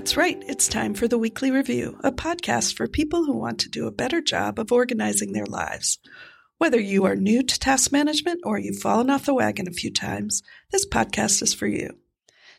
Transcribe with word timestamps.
That's 0.00 0.16
right, 0.16 0.42
it's 0.46 0.66
time 0.66 0.94
for 0.94 1.06
the 1.06 1.18
Weekly 1.18 1.50
Review, 1.50 1.98
a 2.02 2.10
podcast 2.10 2.74
for 2.74 2.88
people 2.88 3.26
who 3.26 3.36
want 3.36 3.58
to 3.58 3.68
do 3.68 3.86
a 3.86 3.92
better 3.92 4.22
job 4.22 4.58
of 4.58 4.72
organizing 4.72 5.34
their 5.34 5.44
lives. 5.44 5.98
Whether 6.56 6.80
you 6.80 7.04
are 7.04 7.14
new 7.14 7.42
to 7.42 7.58
task 7.58 7.92
management 7.92 8.40
or 8.42 8.58
you've 8.58 8.80
fallen 8.80 9.10
off 9.10 9.26
the 9.26 9.34
wagon 9.34 9.68
a 9.68 9.72
few 9.72 9.92
times, 9.92 10.42
this 10.72 10.88
podcast 10.88 11.42
is 11.42 11.52
for 11.52 11.66
you. 11.66 11.98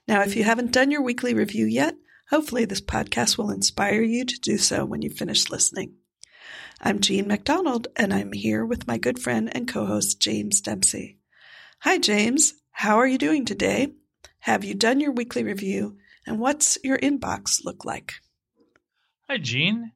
Now, 0.07 0.21
if 0.21 0.35
you 0.35 0.43
haven't 0.43 0.71
done 0.71 0.91
your 0.91 1.01
weekly 1.01 1.33
review 1.33 1.65
yet, 1.65 1.95
hopefully 2.29 2.65
this 2.65 2.79
podcast 2.79 3.39
will 3.39 3.49
inspire 3.49 4.03
you 4.03 4.23
to 4.23 4.39
do 4.39 4.59
so 4.59 4.85
when 4.85 5.01
you 5.01 5.09
finish 5.09 5.49
listening. 5.49 5.95
I'm 6.79 6.99
Jean 6.99 7.27
McDonald, 7.27 7.87
and 7.95 8.13
I'm 8.13 8.33
here 8.33 8.63
with 8.63 8.85
my 8.85 8.99
good 8.99 9.17
friend 9.17 9.49
and 9.51 9.67
co 9.67 9.87
host, 9.87 10.21
James 10.21 10.61
Dempsey. 10.61 11.17
Hi, 11.79 11.97
James. 11.97 12.53
How 12.69 12.97
are 12.97 13.07
you 13.07 13.17
doing 13.17 13.45
today? 13.45 13.95
Have 14.41 14.63
you 14.63 14.75
done 14.75 14.99
your 14.99 15.11
weekly 15.11 15.43
review? 15.43 15.97
And 16.25 16.39
what's 16.39 16.77
your 16.83 16.97
inbox 16.97 17.63
look 17.63 17.85
like? 17.85 18.13
Hi, 19.29 19.37
Jean. 19.37 19.91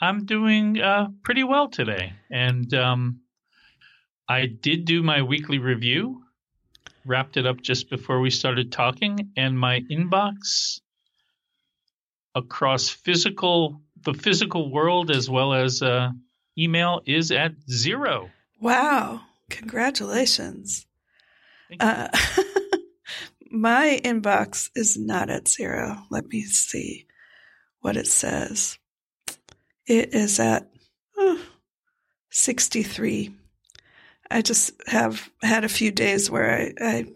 I'm 0.00 0.24
doing 0.24 0.80
uh, 0.80 1.08
pretty 1.22 1.44
well 1.44 1.68
today. 1.68 2.14
And 2.30 2.72
um, 2.74 3.20
I 4.28 4.46
did 4.46 4.84
do 4.84 5.02
my 5.02 5.22
weekly 5.22 5.58
review, 5.58 6.22
wrapped 7.04 7.36
it 7.36 7.46
up 7.46 7.60
just 7.60 7.90
before 7.90 8.20
we 8.20 8.30
started 8.30 8.72
talking, 8.72 9.32
and 9.36 9.58
my 9.58 9.80
inbox 9.90 10.80
across 12.34 12.88
physical 12.88 13.82
the 14.02 14.14
physical 14.14 14.70
world 14.70 15.10
as 15.10 15.28
well 15.28 15.52
as 15.52 15.82
uh, 15.82 16.10
email 16.56 17.02
is 17.04 17.30
at 17.30 17.52
zero. 17.70 18.30
Wow! 18.60 19.20
Congratulations. 19.50 20.86
Uh, 21.78 22.08
my 23.50 24.00
inbox 24.04 24.70
is 24.74 24.96
not 24.96 25.28
at 25.28 25.48
zero. 25.48 26.02
Let 26.10 26.26
me 26.26 26.42
see 26.42 27.06
what 27.80 27.96
it 27.96 28.06
says. 28.06 28.78
It 29.86 30.14
is 30.14 30.38
at 30.38 30.70
oh, 31.18 31.42
63. 32.30 33.34
I 34.30 34.42
just 34.42 34.70
have 34.86 35.28
had 35.42 35.64
a 35.64 35.68
few 35.68 35.90
days 35.90 36.30
where 36.30 36.50
I 36.50 36.72
I, 36.80 37.06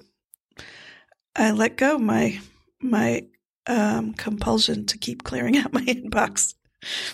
I 1.36 1.50
let 1.52 1.76
go 1.76 1.98
my 1.98 2.40
my 2.80 3.26
um, 3.66 4.12
compulsion 4.14 4.86
to 4.86 4.98
keep 4.98 5.22
clearing 5.22 5.56
out 5.58 5.72
my 5.72 5.82
inbox, 5.82 6.54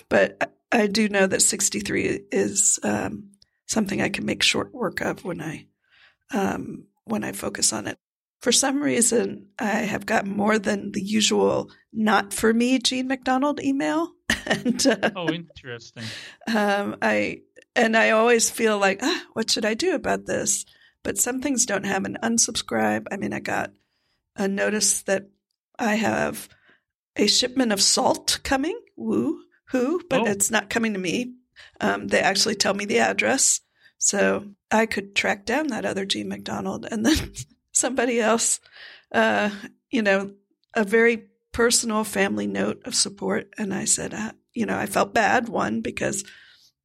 but 0.09 0.57
I 0.73 0.87
do 0.87 1.09
know 1.09 1.27
that 1.27 1.43
63 1.43 2.21
is 2.31 2.79
um, 2.83 3.31
something 3.67 4.01
I 4.01 4.09
can 4.09 4.25
make 4.25 4.43
short 4.43 4.73
work 4.73 5.01
of 5.01 5.25
when 5.25 5.41
I 5.43 5.67
um, 6.33 6.87
when 7.05 7.25
I 7.25 7.33
focus 7.33 7.73
on 7.73 7.87
it. 7.87 7.99
For 8.41 8.53
some 8.53 8.83
reason, 8.83 9.49
I 9.59 9.67
have 9.67 10.07
gotten 10.07 10.37
more 10.37 10.59
than 10.59 10.93
the 10.93 11.03
usual 11.03 11.71
"not 11.93 12.33
for 12.33 12.55
me" 12.55 12.79
Gene 12.79 13.09
McDonald 13.09 13.61
email. 13.61 14.13
and 14.47 14.87
uh, 14.87 15.11
oh, 15.15 15.31
interesting. 15.31 16.05
Um, 16.47 16.97
I 17.03 17.43
and 17.77 17.97
I 17.97 18.11
always 18.11 18.49
feel 18.51 18.79
like, 18.79 19.01
ah, 19.03 19.25
what 19.35 19.51
should 19.51 19.65
I 19.65 19.75
do 19.75 19.95
about 19.95 20.27
this? 20.27 20.65
But 21.03 21.19
some 21.19 21.41
things 21.41 21.67
don't 21.67 21.85
have 21.85 22.05
an 22.05 22.19
unsubscribe. 22.23 23.07
I 23.11 23.17
mean, 23.17 23.33
I 23.33 23.41
got 23.41 23.73
a 24.37 24.49
notice 24.49 25.03
that 25.03 25.29
I 25.79 25.95
have 25.95 26.49
a 27.17 27.27
shipment 27.27 27.73
of 27.73 27.83
salt 27.83 28.41
coming. 28.43 28.79
Woo 28.97 29.41
hoo! 29.71 30.01
But 30.09 30.23
oh. 30.23 30.27
it's 30.27 30.51
not 30.51 30.71
coming 30.71 30.93
to 30.95 30.99
me. 30.99 31.35
Um, 31.81 32.09
they 32.09 32.21
actually 32.21 32.55
tell 32.55 32.75
me 32.75 32.85
the 32.85 33.01
address, 33.01 33.61
so 33.99 34.47
I 34.71 34.87
could 34.87 35.15
track 35.15 35.45
down 35.47 35.69
that 35.69 35.85
other 35.85 36.05
Gene 36.05 36.29
McDonald 36.29 36.87
and 36.91 37.05
then 37.05 37.33
somebody 37.81 38.21
else, 38.21 38.61
uh, 39.13 39.51
you 39.91 40.03
know, 40.03 40.33
a 40.75 40.85
very 40.85 41.27
personal 41.53 42.05
family 42.05 42.47
note 42.47 42.81
of 42.85 42.95
support. 42.95 43.49
And 43.59 43.75
I 43.75 43.85
said, 43.85 44.15
uh, 44.15 44.33
you 44.55 44.67
know, 44.67 44.79
I 44.79 44.87
felt 44.87 45.15
bad, 45.15 45.49
one, 45.49 45.81
because 45.81 46.25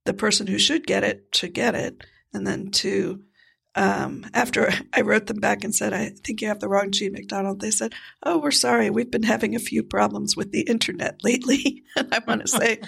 the 0.05 0.13
person 0.13 0.47
who 0.47 0.57
should 0.57 0.87
get 0.87 1.03
it 1.03 1.27
should 1.33 1.53
get 1.53 1.75
it. 1.75 2.03
And 2.33 2.47
then 2.47 2.71
two, 2.71 3.23
um, 3.75 4.25
after 4.33 4.71
I 4.93 5.01
wrote 5.01 5.27
them 5.27 5.39
back 5.39 5.63
and 5.63 5.75
said, 5.75 5.93
I 5.93 6.09
think 6.23 6.41
you 6.41 6.47
have 6.47 6.59
the 6.59 6.69
wrong 6.69 6.91
Jean 6.91 7.13
McDonald, 7.13 7.59
they 7.59 7.71
said, 7.71 7.93
Oh, 8.23 8.39
we're 8.39 8.51
sorry. 8.51 8.89
We've 8.89 9.11
been 9.11 9.23
having 9.23 9.55
a 9.55 9.59
few 9.59 9.83
problems 9.83 10.35
with 10.35 10.51
the 10.51 10.61
internet 10.61 11.19
lately. 11.23 11.83
and 11.95 12.13
I 12.13 12.19
want 12.25 12.41
to 12.41 12.47
say, 12.47 12.79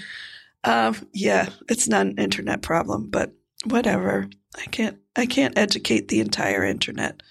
um, 0.64 0.96
yeah, 1.14 1.50
it's 1.70 1.88
not 1.88 2.08
an 2.08 2.18
internet 2.18 2.62
problem, 2.62 3.10
but 3.10 3.34
whatever. 3.66 4.30
I 4.58 4.66
can't, 4.66 4.98
I 5.16 5.26
can't 5.28 5.58
educate 5.58 6.08
the 6.08 6.20
entire 6.20 6.64
internet 6.64 7.22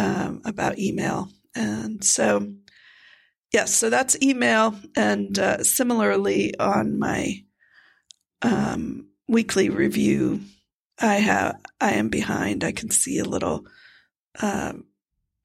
um, 0.00 0.40
about 0.44 0.78
email. 0.78 1.28
And 1.54 2.02
so, 2.02 2.54
yes, 3.52 3.74
so 3.74 3.90
that's 3.90 4.20
email. 4.22 4.74
And 4.96 5.38
uh, 5.38 5.62
similarly, 5.62 6.58
on 6.58 6.98
my 6.98 7.44
um, 8.40 9.08
weekly 9.28 9.68
review, 9.68 10.40
I 10.98 11.16
have 11.16 11.56
I 11.80 11.92
am 11.92 12.08
behind. 12.08 12.64
I 12.64 12.72
can 12.72 12.90
see 12.90 13.18
a 13.18 13.24
little 13.24 13.66
uh, 14.40 14.72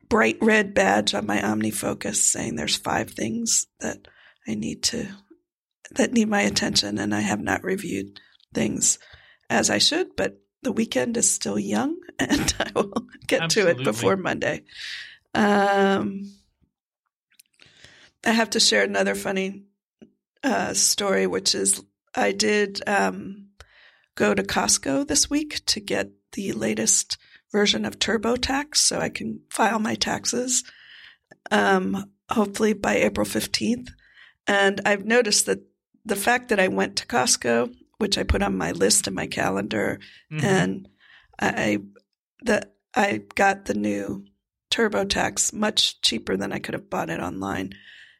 bright 0.08 0.38
red 0.42 0.74
badge 0.74 1.14
on 1.14 1.26
my 1.26 1.40
OmniFocus 1.40 2.16
saying 2.16 2.56
there's 2.56 2.78
five 2.78 3.12
things 3.12 3.68
that 3.80 4.08
I 4.48 4.56
need 4.56 4.84
to 4.84 5.08
that 5.92 6.14
need 6.14 6.30
my 6.30 6.42
attention, 6.42 6.98
and 6.98 7.14
I 7.14 7.22
have 7.22 7.42
not 7.42 7.64
reviewed 7.64 8.20
things 8.54 9.00
as 9.50 9.70
I 9.70 9.78
should, 9.78 10.16
but 10.16 10.40
the 10.66 10.72
weekend 10.72 11.16
is 11.16 11.30
still 11.30 11.60
young 11.60 11.96
and 12.20 12.54
I 12.60 12.72
will 12.76 13.08
get 13.28 13.44
Absolutely. 13.44 13.76
to 13.76 13.82
it 13.82 13.84
before 13.86 14.18
Monday. 14.18 14.64
Um, 15.34 16.32
I 18.26 18.32
have 18.32 18.50
to 18.52 18.60
share 18.60 18.84
another 18.84 19.14
funny 19.14 19.64
uh, 20.44 20.74
story, 20.74 21.28
which 21.28 21.54
is 21.54 21.84
I 22.16 22.32
did 22.32 22.82
um, 22.88 23.50
go 24.16 24.34
to 24.34 24.42
Costco 24.42 25.08
this 25.08 25.30
week 25.30 25.64
to 25.68 25.80
get 25.80 26.10
the 26.32 26.52
latest 26.54 27.18
version 27.52 27.86
of 27.86 28.00
TurboTax 28.00 28.78
so 28.78 29.00
I 29.00 29.10
can 29.10 29.42
file 29.52 29.80
my 29.80 29.94
taxes, 29.94 30.64
um, 31.52 32.12
hopefully 32.32 32.74
by 32.74 32.96
April 32.96 33.26
15th. 33.26 33.90
And 34.48 34.82
I've 34.84 35.06
noticed 35.06 35.46
that 35.46 35.60
the 36.04 36.16
fact 36.16 36.50
that 36.50 36.60
I 36.60 36.70
went 36.70 36.96
to 36.98 37.06
Costco 37.06 37.72
which 37.98 38.18
I 38.18 38.24
put 38.24 38.44
on 38.44 38.58
my 38.58 38.72
list 38.72 39.08
in 39.08 39.14
my 39.14 39.28
calendar, 39.28 40.00
mm-hmm. 40.32 40.46
and 40.46 40.88
I 41.40 41.80
the 42.42 42.70
I 42.96 43.22
got 43.36 43.66
the 43.66 43.74
new 43.74 44.26
TurboTax 44.72 45.54
much 45.54 46.02
cheaper 46.02 46.38
than 46.38 46.52
I 46.52 46.60
could 46.60 46.74
have 46.74 46.90
bought 46.90 47.10
it 47.10 47.20
online, 47.20 47.72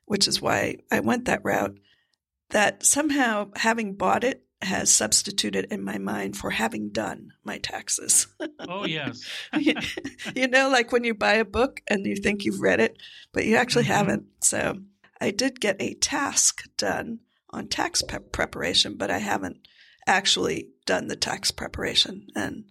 which 0.06 0.28
is 0.28 0.42
why 0.42 0.78
I 0.92 1.00
went 1.00 1.26
that 1.26 1.44
route. 1.44 1.78
That 2.52 2.86
somehow 2.86 3.50
having 3.56 3.96
bought 3.96 4.24
it 4.24 4.46
has 4.62 4.92
substituted 4.92 5.66
in 5.72 5.84
my 5.84 5.98
mind 5.98 6.38
for 6.38 6.50
having 6.50 6.90
done 6.90 7.32
my 7.44 7.58
taxes. 7.58 8.28
Oh, 8.60 8.86
yes. 8.86 9.24
you 10.36 10.48
know, 10.48 10.70
like 10.70 10.92
when 10.92 11.04
you 11.04 11.14
buy 11.14 11.34
a 11.34 11.46
book 11.46 11.82
and 11.88 12.06
you 12.06 12.16
think 12.16 12.44
you've 12.44 12.62
read 12.62 12.80
it, 12.80 12.98
but 13.32 13.46
you 13.46 13.56
actually 13.56 13.84
mm-hmm. 13.84 13.94
haven't. 13.94 14.26
So 14.42 14.80
I 15.20 15.32
did 15.32 15.60
get 15.60 15.82
a 15.82 15.94
task 15.96 16.64
done 16.78 17.20
on 17.50 17.68
tax 17.68 18.02
preparation, 18.32 18.96
but 18.96 19.12
I 19.12 19.20
haven't 19.20 19.68
actually 20.08 20.70
done 20.86 21.08
the 21.08 21.16
tax 21.16 21.52
preparation 21.52 22.28
and 22.36 22.66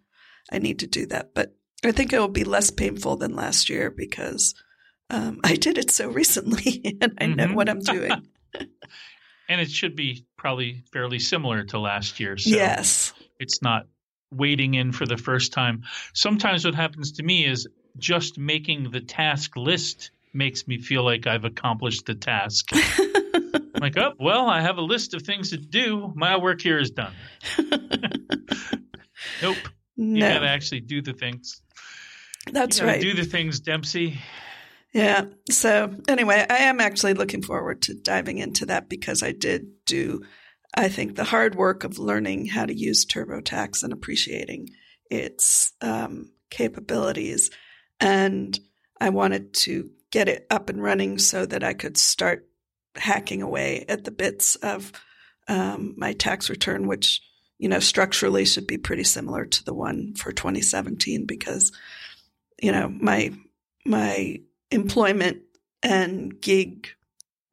I 0.53 0.59
need 0.59 0.81
to 0.81 0.87
do 0.87 1.07
that. 1.07 1.35
But 1.35 1.55
I 1.85 1.93
think 1.93 2.13
it 2.13 2.19
will 2.19 2.29
be 2.29 2.45
less 2.45 2.71
painful 2.71 3.17
than 3.17 3.35
last 3.35 3.69
year 3.69 3.91
because 3.91 4.55
um, 5.11 5.41
I 5.45 5.57
did 5.57 5.79
it 5.79 5.91
so 5.91 6.09
recently 6.09 6.97
and 7.01 7.15
I 7.19 7.27
know 7.27 7.47
mm-hmm. 7.47 7.55
what 7.55 7.69
I'm 7.69 7.81
doing. 7.81 8.11
and 9.49 9.61
it 9.61 9.71
should 9.71 9.97
be 9.97 10.27
probably 10.37 10.85
fairly 10.93 11.19
similar 11.19 11.65
to 11.65 11.79
last 11.79 12.21
year. 12.21 12.37
So 12.37 12.51
yes. 12.51 13.13
It's 13.39 13.63
not 13.63 13.87
wading 14.31 14.75
in 14.75 14.93
for 14.93 15.07
the 15.07 15.17
first 15.17 15.53
time. 15.53 15.83
Sometimes 16.13 16.65
what 16.65 16.75
happens 16.75 17.13
to 17.13 17.23
me 17.23 17.45
is 17.47 17.69
just 17.99 18.39
making 18.39 18.91
the 18.91 19.01
task 19.01 19.57
list 19.57 20.11
makes 20.33 20.67
me 20.67 20.79
feel 20.79 21.05
like 21.05 21.27
I've 21.27 21.45
accomplished 21.45 22.07
the 22.07 22.15
task. 22.15 22.71
Like, 23.85 23.99
oh, 23.99 24.15
well, 24.19 24.47
I 24.47 24.63
have 24.63 24.79
a 24.79 24.81
list 24.81 25.13
of 25.13 25.21
things 25.23 25.51
to 25.51 25.59
do. 25.59 26.11
My 26.17 26.39
work 26.39 26.63
here 26.63 26.79
is 26.79 26.91
done. 26.91 27.13
nope. 29.43 29.59
No. 29.95 30.15
You 30.15 30.21
got 30.21 30.39
to 30.39 30.49
actually 30.49 30.81
do 30.81 31.03
the 31.03 31.13
things. 31.13 31.61
That's 32.51 32.81
right. 32.81 33.03
Do 33.03 33.13
the 33.13 33.27
things, 33.27 33.61
Dempsey. 33.61 34.19
Yeah. 34.95 35.27
So 35.51 35.95
anyway, 36.09 36.47
I 36.49 36.57
am 36.65 36.81
actually 36.81 37.13
looking 37.13 37.43
forward 37.43 37.83
to 37.83 37.95
diving 37.95 38.39
into 38.39 38.65
that 38.67 38.89
because 38.89 39.23
I 39.23 39.33
did 39.33 39.67
do, 39.85 40.23
I 40.75 40.89
think, 40.89 41.17
the 41.17 41.25
hard 41.25 41.55
work 41.55 41.85
of 41.85 41.99
learning 41.99 42.47
how 42.47 42.65
to 42.65 42.75
use 42.75 43.05
TurboTax 43.05 43.83
and 43.83 43.93
appreciating 43.93 44.71
its 45.11 45.75
um, 45.83 46.31
capabilities. 46.49 47.51
And 48.01 48.59
I 48.99 49.11
wanted 49.11 49.53
to 49.55 49.91
get 50.11 50.31
it 50.31 50.47
up 50.49 50.71
and 50.71 50.83
running 50.83 51.19
so 51.19 51.45
that 51.45 51.63
I 51.63 51.75
could 51.75 51.99
start 51.99 52.49
hacking 52.97 53.43
away 53.43 53.85
at 53.89 54.05
the 54.05 54.11
bits 54.11 54.57
of 54.57 54.93
um, 55.49 55.95
my 55.97 56.13
tax 56.13 56.49
return, 56.49 56.87
which 56.87 57.21
you 57.59 57.69
know 57.69 57.81
structurally 57.81 58.45
should 58.45 58.67
be 58.67 58.79
pretty 58.79 59.05
similar 59.05 59.45
to 59.45 59.65
the 59.65 59.75
one 59.75 60.15
for 60.15 60.33
2017 60.33 61.27
because 61.27 61.73
you 62.61 62.73
know 62.73 62.89
my 62.89 63.33
my 63.85 64.41
employment 64.71 65.43
and 65.83 66.41
gig 66.41 66.89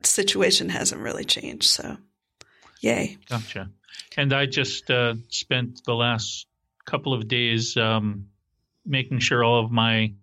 situation 0.04 0.70
hasn't 0.70 1.02
really 1.02 1.26
changed. 1.26 1.66
So, 1.66 1.98
yay. 2.80 3.18
Gotcha. 3.30 3.70
And 4.18 4.34
I 4.34 4.46
just 4.46 4.90
uh, 4.90 5.16
spent 5.30 5.82
the 5.86 5.94
last 5.94 6.48
couple 6.86 7.14
of 7.14 7.28
days 7.28 7.78
um, 7.78 8.28
making 8.86 9.20
sure 9.20 9.44
all 9.44 9.64
of 9.64 9.72
my 9.72 10.14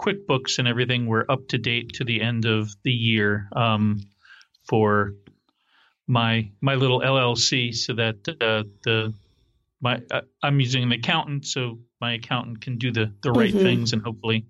QuickBooks 0.00 0.58
and 0.58 0.68
everything 0.68 1.06
were 1.06 1.30
up 1.30 1.48
to 1.48 1.58
date 1.58 1.94
to 1.94 2.04
the 2.04 2.20
end 2.20 2.44
of 2.44 2.74
the 2.82 2.92
year 2.92 3.48
um, 3.54 4.00
for 4.68 5.14
my 6.06 6.50
my 6.60 6.74
little 6.74 7.00
LLC, 7.00 7.74
so 7.74 7.94
that 7.94 8.16
uh, 8.40 8.64
the 8.84 9.14
my 9.80 10.00
uh, 10.10 10.22
I'm 10.42 10.60
using 10.60 10.82
an 10.82 10.92
accountant, 10.92 11.46
so 11.46 11.78
my 12.00 12.14
accountant 12.14 12.60
can 12.60 12.78
do 12.78 12.92
the 12.92 13.12
the 13.22 13.32
right 13.32 13.54
Mhm. 13.54 13.62
things 13.62 13.92
and 13.92 14.02
hopefully 14.02 14.46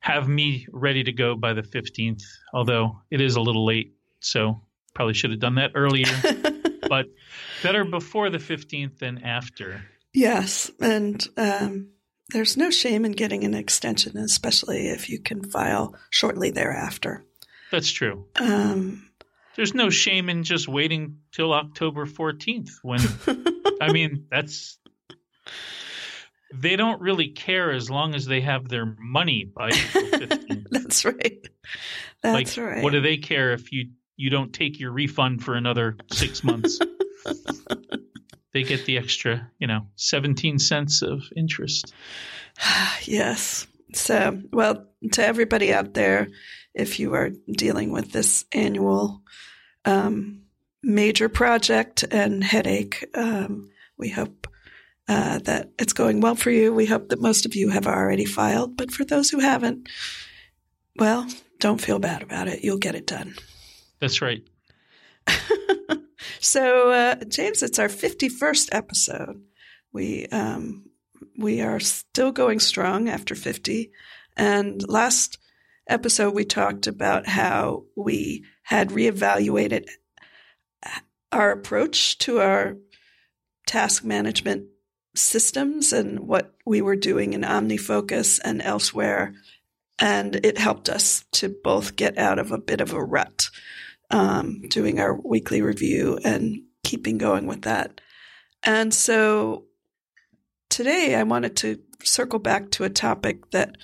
have 0.00 0.28
me 0.28 0.66
ready 0.70 1.02
to 1.02 1.12
go 1.12 1.34
by 1.34 1.54
the 1.54 1.62
15th. 1.62 2.22
Although 2.52 3.00
it 3.10 3.20
is 3.20 3.36
a 3.36 3.40
little 3.40 3.64
late, 3.64 3.94
so 4.20 4.60
probably 4.94 5.14
should 5.14 5.30
have 5.30 5.40
done 5.40 5.54
that 5.56 5.72
earlier. 5.74 6.06
but 6.88 7.06
better 7.62 7.84
before 7.84 8.28
the 8.30 8.38
15th 8.38 8.98
than 8.98 9.18
after. 9.24 9.80
yes. 10.12 10.70
And 10.80 11.26
um, 11.38 11.88
there's 12.30 12.56
no 12.56 12.70
shame 12.70 13.04
in 13.06 13.12
getting 13.12 13.44
an 13.44 13.54
extension, 13.54 14.16
especially 14.18 14.88
if 14.88 15.08
you 15.08 15.18
can 15.20 15.42
file 15.42 15.96
shortly 16.10 16.50
thereafter. 16.50 17.24
That's 17.74 17.90
true. 17.90 18.24
Um, 18.36 19.10
There's 19.56 19.74
no 19.74 19.90
shame 19.90 20.28
in 20.28 20.44
just 20.44 20.68
waiting 20.68 21.18
till 21.32 21.52
October 21.52 22.06
14th 22.06 22.70
when 22.82 23.00
I 23.80 23.90
mean, 23.92 24.26
that's 24.30 24.78
they 26.54 26.76
don't 26.76 27.00
really 27.00 27.30
care 27.30 27.72
as 27.72 27.90
long 27.90 28.14
as 28.14 28.26
they 28.26 28.40
have 28.42 28.68
their 28.68 28.94
money 29.00 29.44
by 29.44 29.70
April 29.70 30.04
15th. 30.28 30.66
that's 30.70 31.04
right. 31.04 31.48
like 32.22 32.46
That's 32.46 32.58
right. 32.58 32.80
what 32.80 32.92
do 32.92 33.00
they 33.00 33.16
care 33.16 33.52
if 33.54 33.72
you 33.72 33.90
you 34.16 34.30
don't 34.30 34.52
take 34.52 34.78
your 34.78 34.92
refund 34.92 35.42
for 35.42 35.54
another 35.56 35.96
6 36.12 36.44
months? 36.44 36.78
they 38.52 38.62
get 38.62 38.84
the 38.86 38.98
extra, 38.98 39.50
you 39.58 39.66
know, 39.66 39.88
17 39.96 40.60
cents 40.60 41.02
of 41.02 41.24
interest. 41.34 41.92
yes. 43.02 43.66
So, 43.94 44.40
well, 44.52 44.86
to 45.10 45.26
everybody 45.26 45.74
out 45.74 45.94
there, 45.94 46.28
if 46.74 46.98
you 46.98 47.14
are 47.14 47.30
dealing 47.50 47.92
with 47.92 48.12
this 48.12 48.44
annual 48.52 49.22
um, 49.84 50.42
major 50.82 51.28
project 51.28 52.04
and 52.10 52.42
headache, 52.42 53.06
um, 53.14 53.70
we 53.96 54.08
hope 54.08 54.48
uh, 55.08 55.38
that 55.40 55.70
it's 55.78 55.92
going 55.92 56.20
well 56.20 56.34
for 56.34 56.50
you. 56.50 56.72
We 56.72 56.86
hope 56.86 57.10
that 57.10 57.20
most 57.20 57.46
of 57.46 57.54
you 57.54 57.70
have 57.70 57.86
already 57.86 58.24
filed, 58.24 58.76
but 58.76 58.90
for 58.90 59.04
those 59.04 59.30
who 59.30 59.38
haven't, 59.38 59.88
well, 60.96 61.28
don't 61.60 61.80
feel 61.80 61.98
bad 61.98 62.22
about 62.22 62.48
it. 62.48 62.64
You'll 62.64 62.78
get 62.78 62.94
it 62.94 63.06
done. 63.06 63.34
That's 64.00 64.20
right. 64.20 64.42
so, 66.40 66.90
uh, 66.90 67.16
James, 67.28 67.62
it's 67.62 67.78
our 67.78 67.88
51st 67.88 68.68
episode. 68.72 69.42
We 69.92 70.26
um, 70.26 70.90
we 71.36 71.60
are 71.60 71.80
still 71.80 72.32
going 72.32 72.60
strong 72.60 73.08
after 73.08 73.34
50. 73.34 73.90
And 74.36 74.86
last 74.88 75.38
episode, 75.86 76.34
we 76.34 76.44
talked 76.44 76.86
about 76.86 77.26
how 77.26 77.84
we 77.96 78.44
had 78.62 78.90
reevaluated 78.90 79.86
our 81.32 81.50
approach 81.50 82.18
to 82.18 82.40
our 82.40 82.76
task 83.66 84.04
management 84.04 84.66
systems 85.14 85.92
and 85.92 86.20
what 86.20 86.54
we 86.64 86.82
were 86.82 86.96
doing 86.96 87.32
in 87.32 87.42
OmniFocus 87.42 88.40
and 88.44 88.62
elsewhere. 88.62 89.34
And 89.98 90.36
it 90.44 90.58
helped 90.58 90.88
us 90.88 91.24
to 91.32 91.54
both 91.62 91.96
get 91.96 92.18
out 92.18 92.38
of 92.38 92.52
a 92.52 92.58
bit 92.58 92.80
of 92.80 92.92
a 92.92 93.02
rut 93.02 93.48
um, 94.10 94.62
doing 94.68 94.98
our 94.98 95.14
weekly 95.14 95.62
review 95.62 96.18
and 96.24 96.62
keeping 96.82 97.18
going 97.18 97.46
with 97.46 97.62
that. 97.62 98.00
And 98.62 98.92
so 98.92 99.64
today 100.68 101.14
I 101.14 101.22
wanted 101.22 101.56
to 101.58 101.80
circle 102.02 102.38
back 102.38 102.70
to 102.72 102.84
a 102.84 102.90
topic 102.90 103.50
that 103.50 103.76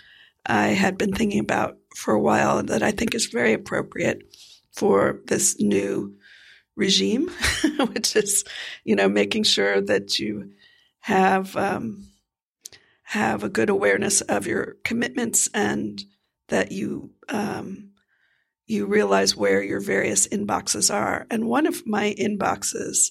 I 0.47 0.69
had 0.69 0.99
been 0.99 1.13
thinking 1.13 1.41
about 1.41 1.80
for 1.95 2.15
a 2.15 2.21
while 2.21 2.63
that 2.63 2.83
I 2.83 2.91
think 2.91 3.15
is 3.15 3.27
very 3.27 3.53
appropriate 3.53 4.23
for 4.73 5.21
this 5.27 5.61
new 5.61 6.17
regime, 6.77 7.29
which 7.93 8.17
is, 8.17 8.45
you 8.85 8.97
know, 8.97 9.09
making 9.09 9.45
sure 9.45 9.81
that 9.81 10.19
you 10.19 10.53
have 11.01 11.57
um, 11.57 12.09
have 13.03 13.43
a 13.43 13.49
good 13.49 13.71
awareness 13.71 14.21
of 14.21 14.47
your 14.47 14.77
commitments 14.85 15.49
and 15.53 16.03
that 16.49 16.73
you 16.73 17.11
um, 17.29 17.91
you 18.67 18.87
realize 18.87 19.35
where 19.37 19.63
your 19.63 19.81
various 19.81 20.29
inboxes 20.29 20.95
are. 20.95 21.27
And 21.31 21.49
one 21.49 21.67
of 21.67 21.87
my 21.87 22.15
inboxes 22.17 23.11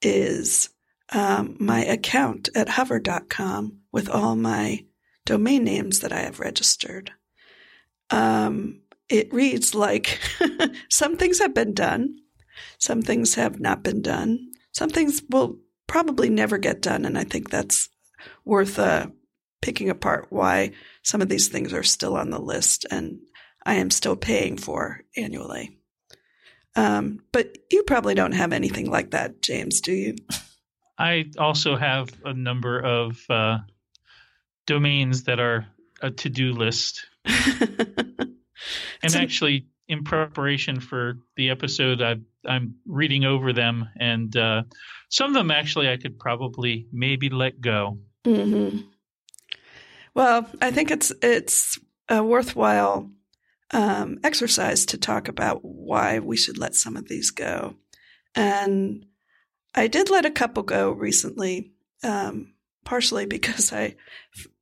is 0.00 0.68
um, 1.12 1.56
my 1.60 1.84
account 1.84 2.48
at 2.54 2.68
hover.com 2.68 3.78
with 3.92 4.08
all 4.08 4.34
my 4.34 4.84
domain 5.24 5.62
names 5.62 6.00
that 6.00 6.12
I 6.12 6.22
have 6.22 6.40
registered. 6.40 7.12
Um, 8.12 8.82
it 9.08 9.32
reads 9.32 9.74
like 9.74 10.20
some 10.90 11.16
things 11.16 11.38
have 11.40 11.54
been 11.54 11.74
done, 11.74 12.18
some 12.78 13.02
things 13.02 13.34
have 13.34 13.58
not 13.58 13.82
been 13.82 14.02
done, 14.02 14.52
some 14.72 14.90
things 14.90 15.22
will 15.30 15.58
probably 15.86 16.30
never 16.30 16.58
get 16.58 16.80
done. 16.80 17.04
And 17.04 17.18
I 17.18 17.24
think 17.24 17.50
that's 17.50 17.88
worth 18.44 18.78
uh, 18.78 19.06
picking 19.60 19.90
apart 19.90 20.26
why 20.30 20.72
some 21.02 21.20
of 21.20 21.28
these 21.28 21.48
things 21.48 21.72
are 21.72 21.82
still 21.82 22.16
on 22.16 22.30
the 22.30 22.40
list 22.40 22.86
and 22.90 23.18
I 23.64 23.74
am 23.74 23.90
still 23.90 24.16
paying 24.16 24.56
for 24.56 25.02
annually. 25.16 25.78
Um, 26.74 27.20
but 27.32 27.56
you 27.70 27.82
probably 27.82 28.14
don't 28.14 28.32
have 28.32 28.52
anything 28.52 28.90
like 28.90 29.10
that, 29.10 29.42
James, 29.42 29.80
do 29.80 29.92
you? 29.92 30.16
I 30.98 31.26
also 31.38 31.76
have 31.76 32.08
a 32.24 32.32
number 32.32 32.80
of 32.80 33.22
uh, 33.28 33.58
domains 34.66 35.24
that 35.24 35.38
are 35.38 35.66
a 36.02 36.10
to 36.10 36.28
do 36.28 36.52
list. 36.52 37.06
And 39.02 39.10
So- 39.12 39.18
actually, 39.18 39.66
in 39.88 40.04
preparation 40.04 40.78
for 40.80 41.14
the 41.36 41.50
episode, 41.50 42.00
I, 42.00 42.16
I'm 42.46 42.76
reading 42.86 43.24
over 43.24 43.52
them, 43.52 43.88
and 43.98 44.34
uh, 44.36 44.62
some 45.10 45.28
of 45.28 45.34
them 45.34 45.50
actually 45.50 45.88
I 45.90 45.96
could 45.96 46.18
probably 46.18 46.86
maybe 46.92 47.28
let 47.28 47.60
go. 47.60 47.98
hmm 48.24 48.78
Well, 50.14 50.48
I 50.60 50.70
think 50.70 50.90
it's 50.90 51.12
it's 51.22 51.78
a 52.08 52.22
worthwhile 52.22 53.10
um, 53.72 54.18
exercise 54.22 54.86
to 54.86 54.98
talk 54.98 55.28
about 55.28 55.64
why 55.64 56.20
we 56.20 56.36
should 56.36 56.58
let 56.58 56.74
some 56.76 56.96
of 56.96 57.08
these 57.08 57.30
go, 57.30 57.74
and 58.34 59.04
I 59.74 59.88
did 59.88 60.10
let 60.10 60.24
a 60.26 60.30
couple 60.30 60.62
go 60.62 60.92
recently, 60.92 61.72
um, 62.04 62.54
partially 62.84 63.26
because 63.26 63.72
I 63.72 63.96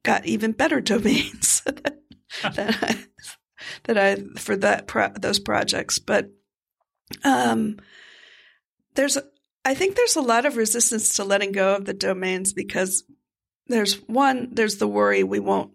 got 0.02 0.26
even 0.26 0.52
better 0.52 0.80
domains 0.80 1.62
that 2.42 2.76
I, 2.83 2.99
that 3.85 3.99
I 3.99 4.16
for 4.38 4.57
that 4.57 4.87
pro- 4.87 5.12
those 5.12 5.38
projects, 5.38 5.99
but 5.99 6.30
um, 7.25 7.78
there's 8.95 9.19
I 9.64 9.75
think 9.75 9.97
there's 9.97 10.16
a 10.16 10.23
lot 10.23 10.47
of 10.47 10.57
resistance 10.57 11.14
to 11.16 11.25
letting 11.25 11.52
go 11.52 11.75
of 11.76 11.85
the 11.85 11.95
domains 11.95 12.52
because 12.52 13.04
there's 13.66 13.95
one 14.09 14.49
there's 14.52 14.76
the 14.76 14.88
worry 14.88 15.23
we 15.23 15.40
won't 15.40 15.73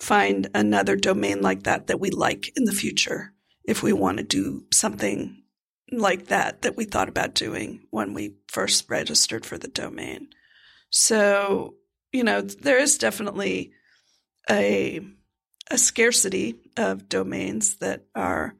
find 0.00 0.48
another 0.54 0.96
domain 0.96 1.40
like 1.40 1.62
that 1.62 1.86
that 1.86 2.00
we 2.00 2.10
like 2.10 2.52
in 2.56 2.64
the 2.64 2.72
future 2.72 3.32
if 3.64 3.82
we 3.82 3.92
want 3.92 4.18
to 4.18 4.24
do 4.24 4.64
something 4.72 5.42
like 5.92 6.26
that 6.26 6.62
that 6.62 6.76
we 6.76 6.84
thought 6.84 7.08
about 7.08 7.34
doing 7.34 7.86
when 7.90 8.14
we 8.14 8.34
first 8.48 8.88
registered 8.90 9.46
for 9.46 9.56
the 9.58 9.68
domain. 9.68 10.28
So 10.90 11.74
you 12.14 12.24
know 12.24 12.40
there 12.40 12.78
is 12.78 12.96
definitely 12.96 13.72
a 14.50 15.00
a 15.70 15.78
scarcity 15.78 16.54
of 16.76 17.08
domains 17.08 17.76
that 17.76 18.04
are 18.14 18.54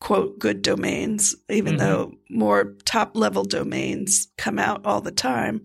quote 0.00 0.38
good 0.38 0.60
domains 0.62 1.34
even 1.48 1.76
Mhm. 1.76 1.78
though 1.78 2.12
more 2.28 2.74
top 2.84 3.16
level 3.16 3.44
domains 3.44 4.28
come 4.36 4.58
out 4.58 4.84
all 4.84 5.00
the 5.00 5.12
time 5.12 5.64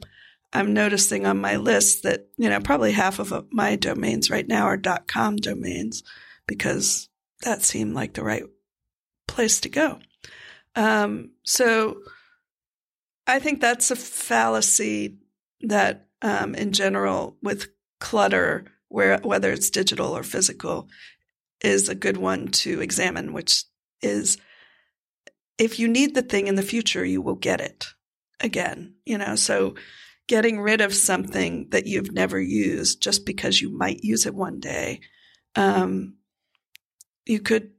I'm 0.52 0.74
noticing 0.74 1.28
on 1.28 1.38
my 1.38 1.58
list 1.58 2.02
that, 2.04 2.28
you 2.38 2.50
know, 2.50 2.60
probably 2.60 2.92
half 2.92 3.20
of 3.20 3.46
my 3.52 3.76
domains 3.76 4.32
right 4.32 4.48
now 4.48 4.66
are 4.66 4.78
.dot 4.78 5.08
.com 5.08 5.36
domains 5.36 6.02
because 6.48 7.08
that 7.44 7.62
seemed 7.64 7.94
like 7.94 8.14
the 8.16 8.24
right 8.24 8.46
place 9.28 9.60
to 9.62 9.70
go. 9.70 10.00
Um, 10.76 11.34
so 11.44 12.02
I 13.28 13.38
think 13.38 13.62
that's 13.62 13.92
a 13.92 13.96
fallacy 13.96 15.20
that, 15.62 16.09
um, 16.22 16.56
in 16.56 16.72
general, 16.72 17.38
with 17.42 17.70
clutter, 18.00 18.66
where 18.88 19.20
whether 19.20 19.52
it's 19.52 19.70
digital 19.70 20.16
or 20.16 20.24
physical, 20.24 20.90
is 21.62 21.90
a 21.90 21.96
good 21.96 22.18
one 22.18 22.48
to 22.48 22.82
examine, 22.82 23.34
which 23.34 23.64
is 24.02 24.38
if 25.58 25.80
you 25.80 25.88
need 25.88 26.16
the 26.16 26.22
thing 26.22 26.48
in 26.48 26.56
the 26.56 26.64
future, 26.64 27.04
you 27.04 27.22
will 27.22 27.36
get 27.36 27.62
it 27.62 27.88
again. 28.40 28.96
You 29.06 29.18
know, 29.18 29.36
so 29.36 29.76
getting 30.28 30.62
rid 30.62 30.80
of 30.80 30.94
something 30.94 31.68
that 31.72 31.88
you've 31.88 32.12
never 32.12 32.40
used 32.40 33.02
just 33.02 33.26
because 33.26 33.62
you 33.62 33.70
might 33.70 34.04
use 34.04 34.26
it 34.26 34.36
one 34.36 34.60
day. 34.60 35.02
Um, 35.56 36.16
you 37.26 37.40
could 37.40 37.72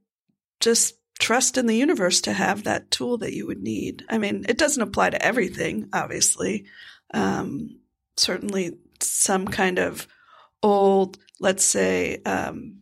just 0.58 0.96
trust 1.18 1.56
in 1.58 1.66
the 1.66 1.76
universe 1.76 2.22
to 2.22 2.32
have 2.32 2.64
that 2.64 2.90
tool 2.90 3.18
that 3.18 3.34
you 3.34 3.46
would 3.46 3.62
need. 3.62 4.04
I 4.08 4.18
mean, 4.18 4.44
it 4.48 4.58
doesn't 4.58 4.82
apply 4.82 5.10
to 5.10 5.24
everything, 5.24 5.88
obviously. 5.92 6.66
Um, 7.14 7.78
certainly, 8.20 8.78
some 9.00 9.46
kind 9.46 9.78
of 9.78 10.06
old, 10.62 11.18
let's 11.40 11.64
say, 11.64 12.22
um, 12.24 12.80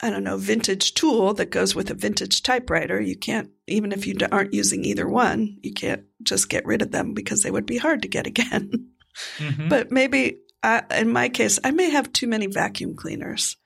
I 0.00 0.10
don't 0.10 0.24
know, 0.24 0.36
vintage 0.36 0.94
tool 0.94 1.32
that 1.34 1.50
goes 1.50 1.74
with 1.74 1.90
a 1.90 1.94
vintage 1.94 2.42
typewriter. 2.42 3.00
You 3.00 3.16
can't, 3.16 3.50
even 3.66 3.92
if 3.92 4.06
you 4.06 4.16
aren't 4.30 4.52
using 4.52 4.84
either 4.84 5.08
one, 5.08 5.58
you 5.62 5.72
can't 5.72 6.04
just 6.22 6.48
get 6.48 6.66
rid 6.66 6.82
of 6.82 6.90
them 6.90 7.14
because 7.14 7.42
they 7.42 7.50
would 7.50 7.66
be 7.66 7.78
hard 7.78 8.02
to 8.02 8.08
get 8.08 8.26
again. 8.32 8.90
Mm-hmm. 9.38 9.68
But 9.68 9.90
maybe 9.90 10.40
I, 10.62 10.82
in 10.90 11.10
my 11.10 11.28
case, 11.28 11.58
I 11.62 11.70
may 11.70 11.90
have 11.90 12.12
too 12.12 12.26
many 12.26 12.46
vacuum 12.46 12.96
cleaners, 12.96 13.56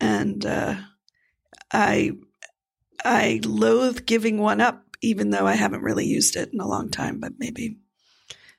and 0.00 0.44
uh, 0.44 0.76
I 1.72 2.12
I 3.04 3.40
loathe 3.44 4.06
giving 4.06 4.38
one 4.38 4.60
up, 4.60 4.82
even 5.02 5.30
though 5.30 5.46
I 5.46 5.54
haven't 5.54 5.82
really 5.82 6.06
used 6.06 6.34
it 6.34 6.50
in 6.52 6.60
a 6.60 6.66
long 6.66 6.90
time. 6.90 7.20
But 7.20 7.34
maybe, 7.38 7.78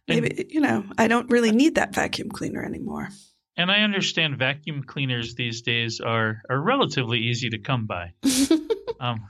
maybe 0.08 0.48
you 0.50 0.62
know, 0.62 0.86
I 0.98 1.08
don't 1.08 1.30
really 1.30 1.52
need 1.52 1.76
that 1.76 1.94
vacuum 1.94 2.30
cleaner 2.30 2.64
anymore. 2.64 3.10
And 3.56 3.72
I 3.72 3.80
understand 3.80 4.38
vacuum 4.38 4.84
cleaners 4.84 5.36
these 5.36 5.62
days 5.62 6.00
are 6.00 6.42
are 6.50 6.60
relatively 6.60 7.20
easy 7.20 7.50
to 7.50 7.58
come 7.58 7.86
by. 7.88 8.14
um, 9.00 9.28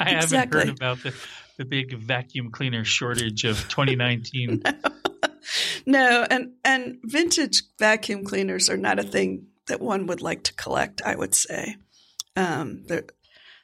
I 0.00 0.12
exactly. 0.12 0.60
haven't 0.60 0.68
heard 0.68 0.68
about 0.70 1.02
the 1.02 1.14
the 1.58 1.64
big 1.64 1.92
vacuum 1.98 2.50
cleaner 2.50 2.84
shortage 2.84 3.44
of 3.44 3.56
2019. 3.68 4.62
no. 4.64 4.72
no, 5.86 6.26
and 6.30 6.52
and 6.64 6.98
vintage 7.04 7.62
vacuum 7.78 8.24
cleaners 8.24 8.70
are 8.70 8.78
not 8.78 8.98
a 8.98 9.02
thing 9.02 9.48
that 9.66 9.80
one 9.80 10.06
would 10.06 10.22
like 10.22 10.44
to 10.44 10.54
collect. 10.54 11.02
I 11.04 11.14
would 11.14 11.34
say. 11.34 11.76
Um, 12.36 12.84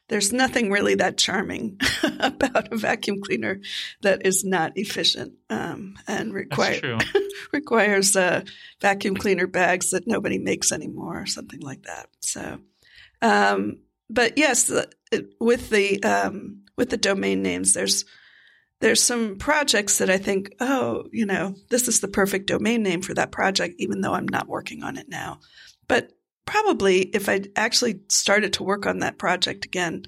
there's 0.09 0.33
nothing 0.33 0.71
really 0.71 0.95
that 0.97 1.19
charming 1.19 1.81
about 2.21 2.73
a 2.73 2.77
vacuum 2.77 3.21
cleaner 3.23 3.61
that 4.03 4.25
is 4.25 4.45
not 4.45 4.73
efficient 4.77 5.35
um, 5.51 5.97
and 6.07 6.33
require, 6.33 6.99
requires 7.53 8.15
uh, 8.17 8.43
vacuum 8.81 9.17
cleaner 9.17 9.47
bags 9.47 9.91
that 9.91 10.07
nobody 10.07 10.39
makes 10.39 10.73
anymore 10.73 11.21
or 11.21 11.27
something 11.27 11.61
like 11.61 11.83
that. 11.83 12.09
So, 12.21 12.61
um, 13.21 13.79
but 14.09 14.39
yes, 14.39 14.71
with 15.41 15.71
the 15.71 16.03
um, 16.03 16.63
with 16.77 16.91
the 16.91 16.97
domain 16.97 17.43
names, 17.43 17.75
there's 17.75 18.05
there's 18.81 19.03
some 19.03 19.37
projects 19.37 19.99
that 19.99 20.11
I 20.11 20.19
think, 20.19 20.51
oh, 20.61 21.05
you 21.11 21.27
know, 21.27 21.55
this 21.71 21.89
is 21.89 22.01
the 22.01 22.09
perfect 22.09 22.47
domain 22.47 22.83
name 22.83 23.03
for 23.03 23.15
that 23.15 23.33
project, 23.33 23.77
even 23.79 24.01
though 24.01 24.13
I'm 24.13 24.29
not 24.29 24.49
working 24.49 24.83
on 24.83 24.97
it 24.99 25.09
now. 25.09 25.41
But 25.89 26.13
probably 26.47 27.01
if 27.01 27.29
I 27.29 27.43
actually 27.57 28.01
started 28.09 28.55
to 28.55 28.65
work 28.65 28.87
on 28.87 29.01
that 29.01 29.19
project 29.19 29.65
again, 29.65 30.07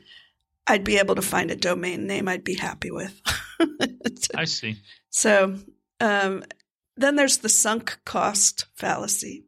I'd 0.67 0.85
be 0.85 0.99
able 0.99 1.17
to 1.17 1.23
find 1.23 1.51
a 1.51 1.57
domain 1.57 2.07
name 2.07 2.29
I'd 2.29 2.45
be 2.45 2.55
happy 2.55 2.91
with. 2.91 3.21
I 4.35 4.45
see. 4.45 4.77
So 5.11 5.57
um, 6.01 6.45
then 6.97 7.17
there's 7.17 7.39
the 7.39 7.49
sunk 7.49 7.99
cost 8.05 8.67
fallacy, 8.77 9.45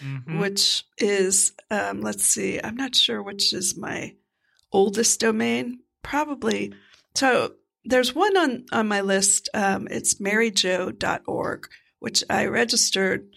mm-hmm. 0.00 0.40
which 0.40 0.84
is, 0.98 1.52
um, 1.70 2.00
let's 2.00 2.24
see, 2.24 2.60
I'm 2.62 2.76
not 2.76 2.94
sure 2.94 3.22
which 3.22 3.52
is 3.52 3.76
my 3.76 4.14
oldest 4.72 5.20
domain. 5.20 5.80
Probably. 6.02 6.72
So 7.14 7.54
there's 7.84 8.14
one 8.14 8.36
on, 8.36 8.66
on 8.72 8.88
my 8.88 9.00
list. 9.00 9.48
Um, 9.54 9.88
it's 9.90 10.20
maryjo.org, 10.20 11.68
which 11.98 12.24
I 12.28 12.46
registered 12.46 13.28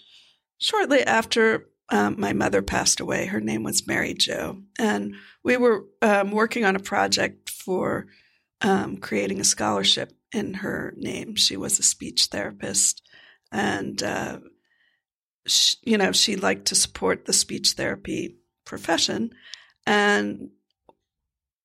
shortly 0.58 1.04
after 1.04 1.69
um, 1.92 2.16
my 2.20 2.34
mother 2.34 2.62
passed 2.62 3.00
away. 3.00 3.26
Her 3.26 3.42
name 3.42 3.64
was 3.64 3.88
Mary 3.88 4.14
Jo. 4.14 4.62
And 4.78 5.16
we 5.44 5.58
were 5.58 5.86
um, 6.02 6.32
working 6.32 6.66
on 6.66 6.76
a 6.76 6.80
project 6.80 7.50
for 7.50 8.08
um, 8.62 8.98
creating 8.98 9.40
a 9.40 9.46
scholarship 9.46 10.12
in 10.32 10.56
her 10.56 10.94
name. 10.98 11.36
She 11.36 11.58
was 11.58 11.80
a 11.80 11.84
speech 11.84 12.26
therapist. 12.26 13.02
And, 13.52 14.02
uh, 14.04 14.40
she, 15.48 15.78
you 15.84 15.98
know, 15.98 16.12
she 16.12 16.36
liked 16.36 16.66
to 16.66 16.76
support 16.76 17.26
the 17.26 17.34
speech 17.34 17.72
therapy 17.72 18.38
profession. 18.66 19.32
And 19.88 20.50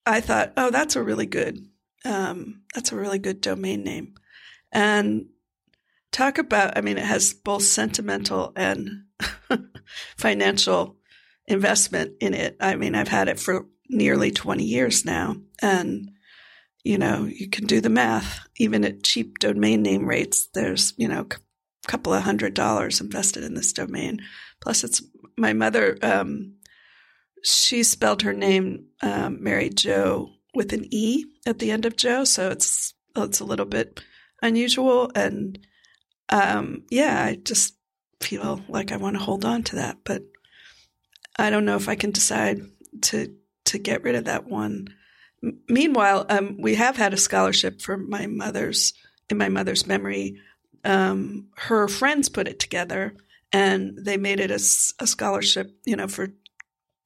I 0.06 0.20
thought, 0.20 0.54
oh, 0.56 0.70
that's 0.70 0.96
a 0.96 1.02
really 1.02 1.26
good, 1.26 1.58
um, 2.04 2.62
that's 2.74 2.92
a 2.92 2.96
really 2.96 3.18
good 3.18 3.42
domain 3.42 3.82
name. 3.82 4.14
And 4.72 5.26
talk 6.14 6.38
about, 6.38 6.78
I 6.78 6.80
mean, 6.80 6.96
it 6.96 7.04
has 7.04 7.34
both 7.34 7.64
sentimental 7.64 8.52
and 8.54 9.04
financial 10.16 10.96
investment 11.46 12.12
in 12.20 12.34
it. 12.34 12.56
I 12.60 12.76
mean, 12.76 12.94
I've 12.94 13.08
had 13.08 13.28
it 13.28 13.40
for 13.40 13.66
nearly 13.90 14.30
20 14.30 14.62
years 14.64 15.04
now. 15.04 15.36
And, 15.60 16.12
you 16.84 16.98
know, 16.98 17.24
you 17.24 17.48
can 17.48 17.66
do 17.66 17.80
the 17.80 17.90
math. 17.90 18.46
Even 18.56 18.84
at 18.84 19.02
cheap 19.02 19.40
domain 19.40 19.82
name 19.82 20.06
rates, 20.06 20.48
there's, 20.54 20.94
you 20.96 21.08
know, 21.08 21.22
a 21.22 21.88
couple 21.88 22.14
of 22.14 22.22
hundred 22.22 22.54
dollars 22.54 23.00
invested 23.00 23.42
in 23.42 23.54
this 23.54 23.72
domain. 23.72 24.20
Plus, 24.62 24.84
it's 24.84 25.02
my 25.36 25.52
mother, 25.52 25.98
um, 26.00 26.54
she 27.42 27.82
spelled 27.82 28.22
her 28.22 28.32
name 28.32 28.86
um, 29.02 29.42
Mary 29.42 29.68
Joe 29.68 30.30
with 30.54 30.72
an 30.72 30.86
E 30.92 31.24
at 31.44 31.58
the 31.58 31.72
end 31.72 31.84
of 31.84 31.96
Joe. 31.96 32.22
So 32.22 32.50
it's, 32.50 32.94
it's 33.16 33.40
a 33.40 33.44
little 33.44 33.66
bit 33.66 34.00
unusual. 34.40 35.10
And, 35.16 35.58
um, 36.28 36.84
yeah, 36.90 37.24
I 37.24 37.36
just 37.36 37.74
feel 38.20 38.62
like 38.68 38.92
I 38.92 38.96
want 38.96 39.16
to 39.16 39.22
hold 39.22 39.44
on 39.44 39.62
to 39.64 39.76
that, 39.76 39.98
but 40.04 40.22
I 41.38 41.50
don't 41.50 41.64
know 41.64 41.76
if 41.76 41.88
I 41.88 41.94
can 41.94 42.10
decide 42.10 42.60
to 43.02 43.34
to 43.66 43.78
get 43.78 44.02
rid 44.02 44.14
of 44.14 44.24
that 44.24 44.46
one. 44.46 44.88
M- 45.42 45.60
meanwhile, 45.68 46.26
um, 46.28 46.56
we 46.60 46.74
have 46.74 46.96
had 46.96 47.12
a 47.12 47.18
scholarship 47.18 47.80
for 47.80 47.96
my 47.96 48.26
mother's 48.26 48.92
in 49.30 49.38
my 49.38 49.48
mother's 49.48 49.86
memory. 49.86 50.40
Um, 50.84 51.48
her 51.56 51.88
friends 51.88 52.28
put 52.28 52.48
it 52.48 52.60
together, 52.60 53.14
and 53.52 53.98
they 53.98 54.16
made 54.16 54.40
it 54.40 54.50
a, 54.50 54.60
a 55.02 55.06
scholarship, 55.06 55.74
you 55.84 55.96
know, 55.96 56.08
for 56.08 56.28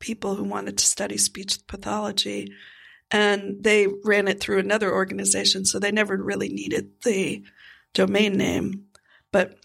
people 0.01 0.35
who 0.35 0.45
wanted 0.45 0.79
to 0.79 0.87
study 0.87 1.17
speech 1.17 1.59
pathology. 1.67 2.53
And 3.11 3.63
they 3.65 3.87
ran 4.05 4.29
it 4.29 4.41
through 4.41 4.59
another 4.59 4.93
organization, 4.93 5.65
so 5.65 5.79
they 5.79 5.93
never 5.93 6.17
really 6.17 6.49
needed 6.49 6.91
the 7.05 7.43
domain 7.95 8.37
name. 8.37 8.88
But 9.33 9.59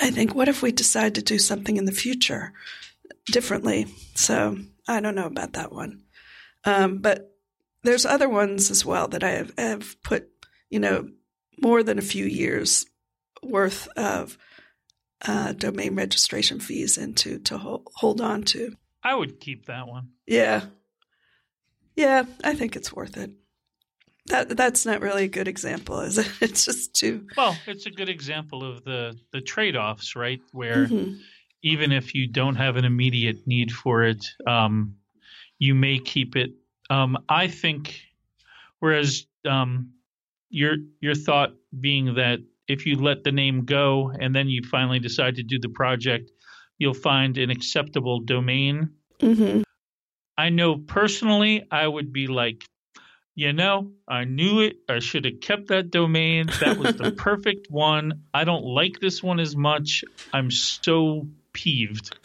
I 0.00 0.10
think, 0.10 0.34
what 0.34 0.48
if 0.48 0.62
we 0.62 0.72
decide 0.72 1.14
to 1.14 1.22
do 1.22 1.38
something 1.38 1.76
in 1.76 1.84
the 1.84 1.92
future 1.92 2.52
differently? 3.26 3.86
So 4.14 4.58
I 4.88 5.00
don't 5.00 5.14
know 5.14 5.26
about 5.26 5.52
that 5.54 5.72
one. 5.72 6.02
Um, 6.64 6.98
but 6.98 7.32
there's 7.82 8.06
other 8.06 8.28
ones 8.28 8.70
as 8.70 8.84
well 8.84 9.08
that 9.08 9.22
I 9.22 9.30
have, 9.30 9.52
have, 9.56 10.02
put, 10.02 10.28
you 10.70 10.80
know, 10.80 11.08
more 11.62 11.82
than 11.82 11.98
a 11.98 12.02
few 12.02 12.24
years 12.24 12.86
worth 13.42 13.88
of 13.96 14.36
uh, 15.26 15.52
domain 15.52 15.94
registration 15.94 16.60
fees 16.60 16.98
into 16.98 17.38
to 17.40 17.58
hold, 17.58 17.88
hold 17.94 18.20
on 18.20 18.42
to. 18.42 18.76
I 19.02 19.14
would 19.14 19.40
keep 19.40 19.66
that 19.66 19.86
one. 19.86 20.08
Yeah. 20.26 20.64
Yeah, 21.94 22.24
I 22.44 22.54
think 22.54 22.76
it's 22.76 22.92
worth 22.92 23.16
it. 23.16 23.30
That 24.26 24.56
that's 24.56 24.84
not 24.84 25.00
really 25.00 25.24
a 25.24 25.28
good 25.28 25.48
example, 25.48 26.00
is 26.00 26.18
it? 26.18 26.30
It's 26.40 26.64
just 26.64 26.94
too 26.94 27.26
well. 27.36 27.56
It's 27.66 27.86
a 27.86 27.90
good 27.90 28.08
example 28.08 28.68
of 28.68 28.84
the 28.84 29.18
the 29.32 29.40
trade 29.40 29.76
offs, 29.76 30.16
right? 30.16 30.40
Where 30.52 30.86
mm-hmm. 30.86 31.14
even 31.62 31.92
if 31.92 32.14
you 32.14 32.26
don't 32.26 32.56
have 32.56 32.76
an 32.76 32.84
immediate 32.84 33.46
need 33.46 33.72
for 33.72 34.04
it, 34.04 34.26
um, 34.46 34.96
you 35.58 35.74
may 35.74 35.98
keep 35.98 36.36
it. 36.36 36.52
Um, 36.90 37.18
I 37.28 37.48
think, 37.48 38.00
whereas 38.80 39.26
um, 39.48 39.92
your 40.50 40.76
your 41.00 41.14
thought 41.14 41.54
being 41.80 42.14
that 42.14 42.40
if 42.68 42.86
you 42.86 42.96
let 42.96 43.22
the 43.22 43.32
name 43.32 43.64
go 43.64 44.10
and 44.18 44.34
then 44.34 44.48
you 44.48 44.62
finally 44.62 44.98
decide 44.98 45.36
to 45.36 45.42
do 45.42 45.58
the 45.58 45.68
project, 45.68 46.30
you'll 46.78 46.94
find 46.94 47.38
an 47.38 47.50
acceptable 47.50 48.20
domain. 48.20 48.90
Mm-hmm. 49.20 49.62
I 50.38 50.50
know 50.50 50.76
personally, 50.76 51.66
I 51.70 51.86
would 51.86 52.12
be 52.12 52.26
like 52.26 52.64
you 53.36 53.52
know, 53.52 53.92
I 54.08 54.24
knew 54.24 54.60
it. 54.60 54.78
I 54.88 54.98
should 54.98 55.26
have 55.26 55.40
kept 55.40 55.68
that 55.68 55.90
domain. 55.90 56.46
That 56.60 56.78
was 56.78 56.96
the 56.96 57.12
perfect 57.16 57.70
one. 57.70 58.22
I 58.32 58.44
don't 58.44 58.64
like 58.64 58.98
this 58.98 59.22
one 59.22 59.38
as 59.38 59.54
much. 59.54 60.04
I'm 60.32 60.50
so 60.50 61.28
peeved. 61.52 62.18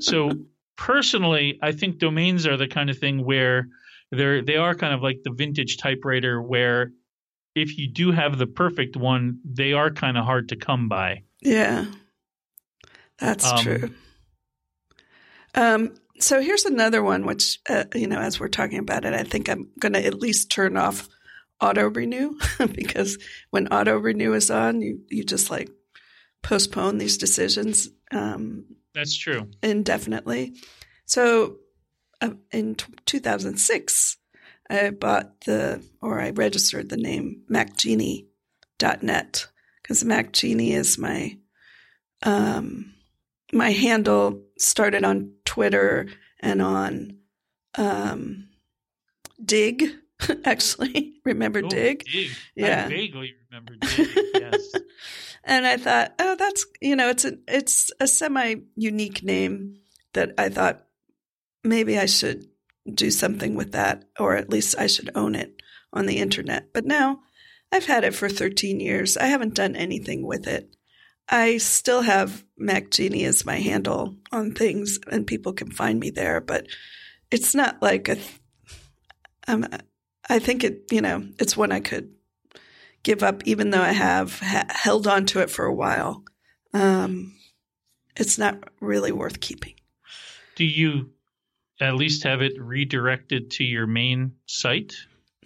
so 0.00 0.32
personally, 0.76 1.60
I 1.62 1.70
think 1.70 1.98
domains 1.98 2.48
are 2.48 2.56
the 2.56 2.66
kind 2.66 2.90
of 2.90 2.98
thing 2.98 3.24
where 3.24 3.68
they're 4.10 4.42
they 4.42 4.56
are 4.56 4.74
kind 4.74 4.92
of 4.92 5.02
like 5.02 5.20
the 5.22 5.30
vintage 5.30 5.76
typewriter 5.78 6.42
where 6.42 6.90
if 7.54 7.78
you 7.78 7.86
do 7.86 8.10
have 8.10 8.36
the 8.36 8.48
perfect 8.48 8.96
one, 8.96 9.38
they 9.44 9.72
are 9.72 9.90
kind 9.90 10.18
of 10.18 10.24
hard 10.24 10.48
to 10.48 10.56
come 10.56 10.88
by. 10.88 11.22
Yeah. 11.40 11.86
That's 13.18 13.46
um, 13.46 13.62
true. 13.62 13.90
Um, 15.54 15.94
so 16.20 16.40
here's 16.40 16.64
another 16.64 17.02
one, 17.02 17.26
which, 17.26 17.58
uh, 17.68 17.84
you 17.94 18.06
know, 18.06 18.20
as 18.20 18.38
we're 18.38 18.48
talking 18.48 18.78
about 18.78 19.04
it, 19.04 19.14
I 19.14 19.22
think 19.22 19.48
I'm 19.48 19.70
going 19.78 19.94
to 19.94 20.04
at 20.04 20.20
least 20.20 20.50
turn 20.50 20.76
off 20.76 21.08
auto 21.60 21.88
renew 21.88 22.38
because 22.72 23.18
when 23.50 23.68
auto 23.68 23.96
renew 23.96 24.34
is 24.34 24.50
on, 24.50 24.80
you, 24.80 25.00
you 25.08 25.24
just 25.24 25.50
like 25.50 25.70
postpone 26.42 26.98
these 26.98 27.18
decisions. 27.18 27.88
Um, 28.10 28.66
That's 28.94 29.16
true. 29.16 29.48
Indefinitely. 29.62 30.54
So 31.06 31.56
uh, 32.20 32.30
in 32.52 32.76
t- 32.76 32.92
2006, 33.06 34.16
I 34.68 34.90
bought 34.90 35.40
the, 35.42 35.82
or 36.00 36.20
I 36.20 36.30
registered 36.30 36.88
the 36.88 36.96
name 36.96 37.42
MacGenie.net 37.50 39.46
because 39.82 40.04
MacGenie 40.04 40.72
is 40.72 40.98
my, 40.98 41.38
um, 42.22 42.94
my 43.52 43.70
handle 43.70 44.42
started 44.58 45.04
on 45.04 45.32
Twitter 45.50 46.06
and 46.40 46.62
on, 46.62 47.16
um, 47.76 48.48
Digg, 49.44 49.84
actually. 50.44 51.14
Remember 51.24 51.60
Oh, 51.64 51.68
Digg? 51.68 52.04
Dig. 52.04 52.30
Yeah. 52.54 52.84
I 52.86 52.88
vaguely 52.88 53.34
remember 53.50 53.74
Digg. 53.80 54.08
yes. 54.34 54.72
And 55.42 55.66
I 55.66 55.76
thought, 55.76 56.14
oh, 56.20 56.36
that's 56.38 56.64
you 56.80 56.94
know, 56.94 57.08
it's 57.08 57.24
a 57.24 57.32
it's 57.48 57.90
a 57.98 58.06
semi 58.06 58.54
unique 58.76 59.22
name 59.24 59.76
that 60.12 60.32
I 60.38 60.48
thought 60.50 60.86
maybe 61.64 61.98
I 61.98 62.06
should 62.06 62.46
do 62.92 63.10
something 63.10 63.54
with 63.56 63.72
that, 63.72 64.04
or 64.20 64.36
at 64.36 64.50
least 64.50 64.76
I 64.78 64.86
should 64.86 65.10
own 65.14 65.34
it 65.34 65.60
on 65.92 66.06
the 66.06 66.18
internet. 66.18 66.72
But 66.72 66.84
now 66.84 67.20
I've 67.72 67.86
had 67.86 68.04
it 68.04 68.14
for 68.14 68.28
13 68.28 68.78
years. 68.80 69.16
I 69.16 69.26
haven't 69.26 69.54
done 69.54 69.74
anything 69.76 70.24
with 70.26 70.46
it. 70.46 70.74
I 71.30 71.58
still 71.58 72.02
have 72.02 72.44
MacGenie 72.60 73.24
as 73.24 73.46
my 73.46 73.56
handle 73.56 74.16
on 74.32 74.52
things, 74.52 74.98
and 75.10 75.26
people 75.26 75.52
can 75.52 75.70
find 75.70 76.00
me 76.00 76.10
there. 76.10 76.40
But 76.40 76.66
it's 77.30 77.54
not 77.54 77.80
like 77.80 78.08
a. 78.08 78.18
Um, 79.46 79.66
I 80.28 80.38
think 80.38 80.64
it, 80.64 80.84
you 80.90 81.00
know, 81.00 81.26
it's 81.38 81.56
one 81.56 81.72
I 81.72 81.80
could 81.80 82.12
give 83.02 83.22
up, 83.22 83.42
even 83.46 83.70
though 83.70 83.80
I 83.80 83.92
have 83.92 84.38
ha- 84.40 84.66
held 84.68 85.06
on 85.06 85.26
to 85.26 85.40
it 85.40 85.50
for 85.50 85.64
a 85.64 85.74
while. 85.74 86.24
Um, 86.74 87.34
it's 88.16 88.38
not 88.38 88.58
really 88.80 89.12
worth 89.12 89.40
keeping. 89.40 89.74
Do 90.56 90.64
you 90.64 91.10
at 91.80 91.94
least 91.94 92.24
have 92.24 92.42
it 92.42 92.60
redirected 92.60 93.52
to 93.52 93.64
your 93.64 93.86
main 93.86 94.32
site? 94.46 94.94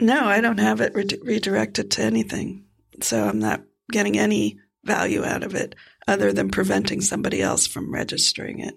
No, 0.01 0.25
I 0.25 0.41
don't 0.41 0.59
have 0.59 0.81
it 0.81 0.95
re- 0.95 1.21
redirected 1.23 1.93
to 1.93 2.03
anything. 2.03 2.65
So 3.01 3.23
I'm 3.23 3.39
not 3.39 3.63
getting 3.91 4.19
any 4.19 4.59
value 4.85 5.25
out 5.25 5.43
of 5.43 5.55
it 5.55 5.75
other 6.07 6.33
than 6.33 6.51
preventing 6.51 7.01
somebody 7.01 7.41
else 7.43 7.67
from 7.67 7.93
registering 7.93 8.61
it. 8.61 8.75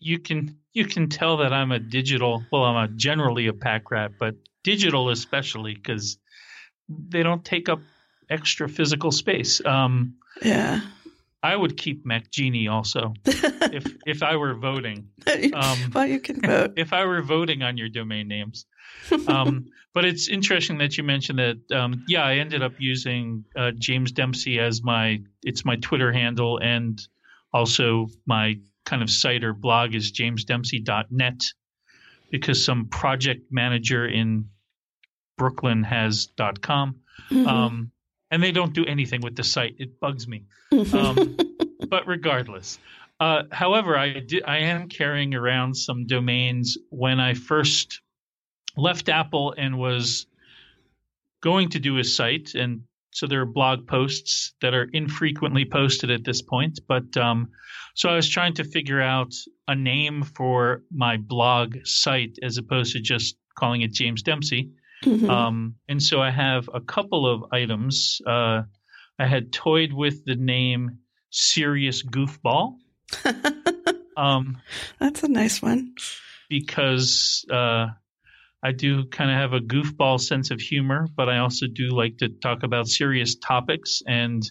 You 0.00 0.18
can 0.18 0.58
you 0.72 0.86
can 0.86 1.08
tell 1.08 1.38
that 1.38 1.52
I'm 1.52 1.72
a 1.72 1.78
digital. 1.78 2.44
Well, 2.52 2.64
I'm 2.64 2.84
a 2.84 2.88
generally 2.88 3.46
a 3.46 3.52
pack 3.52 3.90
rat, 3.90 4.12
but 4.18 4.34
digital 4.62 5.10
especially 5.10 5.74
because 5.74 6.18
they 6.88 7.22
don't 7.22 7.44
take 7.44 7.68
up 7.68 7.80
extra 8.28 8.68
physical 8.68 9.12
space. 9.12 9.64
Um, 9.64 10.16
Yeah. 10.42 10.80
I 11.44 11.54
would 11.54 11.76
keep 11.76 12.06
MacGenie 12.06 12.70
also 12.70 13.12
if 13.26 13.84
if 14.06 14.22
I 14.22 14.34
were 14.36 14.54
voting. 14.54 15.10
Um, 15.52 15.78
well, 15.94 16.06
you 16.06 16.18
can 16.18 16.40
vote. 16.40 16.72
if 16.76 16.94
I 16.94 17.04
were 17.04 17.20
voting 17.20 17.62
on 17.62 17.76
your 17.76 17.90
domain 17.90 18.28
names. 18.28 18.64
Um, 19.28 19.66
but 19.92 20.06
it's 20.06 20.28
interesting 20.28 20.78
that 20.78 20.96
you 20.96 21.04
mentioned 21.04 21.38
that. 21.38 21.58
Um, 21.70 22.02
yeah, 22.08 22.24
I 22.24 22.36
ended 22.36 22.62
up 22.62 22.72
using 22.78 23.44
uh, 23.54 23.72
James 23.78 24.10
Dempsey 24.12 24.58
as 24.58 24.82
my 24.82 25.20
it's 25.42 25.66
my 25.66 25.76
Twitter 25.76 26.12
handle 26.12 26.58
and 26.62 26.98
also 27.52 28.08
my 28.24 28.54
kind 28.86 29.02
of 29.02 29.10
site 29.10 29.44
or 29.44 29.52
blog 29.52 29.94
is 29.94 30.12
jamesdempsey.net 30.12 31.42
because 32.30 32.64
some 32.64 32.88
project 32.88 33.42
manager 33.50 34.06
in 34.08 34.48
Brooklyn 35.36 35.82
has 35.82 36.28
.com. 36.62 37.00
Mhm. 37.30 37.46
Um, 37.46 37.90
and 38.34 38.42
they 38.42 38.50
don't 38.50 38.72
do 38.72 38.84
anything 38.84 39.20
with 39.20 39.36
the 39.36 39.44
site. 39.44 39.76
It 39.78 40.00
bugs 40.00 40.26
me 40.26 40.42
um, 40.72 41.36
but 41.88 42.08
regardless, 42.08 42.80
uh, 43.20 43.44
however, 43.52 43.96
I 43.96 44.18
di- 44.18 44.42
I 44.42 44.58
am 44.58 44.88
carrying 44.88 45.34
around 45.34 45.76
some 45.76 46.06
domains. 46.06 46.76
When 46.90 47.20
I 47.20 47.34
first 47.34 48.00
left 48.76 49.08
Apple 49.08 49.54
and 49.56 49.78
was 49.78 50.26
going 51.40 51.68
to 51.70 51.78
do 51.78 51.98
a 51.98 52.04
site, 52.04 52.56
and 52.56 52.82
so 53.12 53.28
there 53.28 53.40
are 53.40 53.46
blog 53.46 53.86
posts 53.86 54.54
that 54.60 54.74
are 54.74 54.88
infrequently 54.92 55.64
posted 55.64 56.10
at 56.10 56.24
this 56.24 56.42
point. 56.42 56.80
But 56.88 57.16
um, 57.16 57.50
so 57.94 58.08
I 58.08 58.16
was 58.16 58.28
trying 58.28 58.54
to 58.54 58.64
figure 58.64 59.00
out 59.00 59.32
a 59.68 59.76
name 59.76 60.24
for 60.24 60.82
my 60.90 61.18
blog 61.18 61.76
site 61.84 62.38
as 62.42 62.58
opposed 62.58 62.94
to 62.94 63.00
just 63.00 63.36
calling 63.56 63.82
it 63.82 63.92
James 63.92 64.22
Dempsey. 64.22 64.72
Mhm. 65.04 65.28
Um, 65.30 65.74
and 65.88 66.02
so 66.02 66.20
I 66.20 66.30
have 66.30 66.68
a 66.72 66.80
couple 66.80 67.26
of 67.26 67.44
items. 67.52 68.20
Uh, 68.26 68.62
I 69.18 69.26
had 69.26 69.52
toyed 69.52 69.92
with 69.92 70.24
the 70.24 70.34
name 70.36 70.98
Serious 71.30 72.02
Goofball 72.02 72.76
um, 74.16 74.58
That's 74.98 75.22
a 75.22 75.28
nice 75.28 75.60
one. 75.62 75.94
because 76.48 77.44
uh, 77.50 77.88
I 78.62 78.72
do 78.72 79.04
kind 79.06 79.30
of 79.30 79.36
have 79.36 79.52
a 79.52 79.60
goofball 79.60 80.20
sense 80.20 80.50
of 80.50 80.60
humor, 80.60 81.06
but 81.16 81.28
I 81.28 81.38
also 81.38 81.66
do 81.66 81.88
like 81.88 82.18
to 82.18 82.28
talk 82.28 82.62
about 82.62 82.88
serious 82.88 83.34
topics. 83.36 84.02
And 84.06 84.42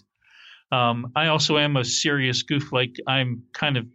um, 0.70 1.12
I 1.16 1.28
also 1.28 1.58
am 1.58 1.76
a 1.76 1.84
serious 1.84 2.42
goof. 2.42 2.72
Like 2.72 2.96
I'm 3.06 3.44
kind 3.52 3.76
of 3.76 3.86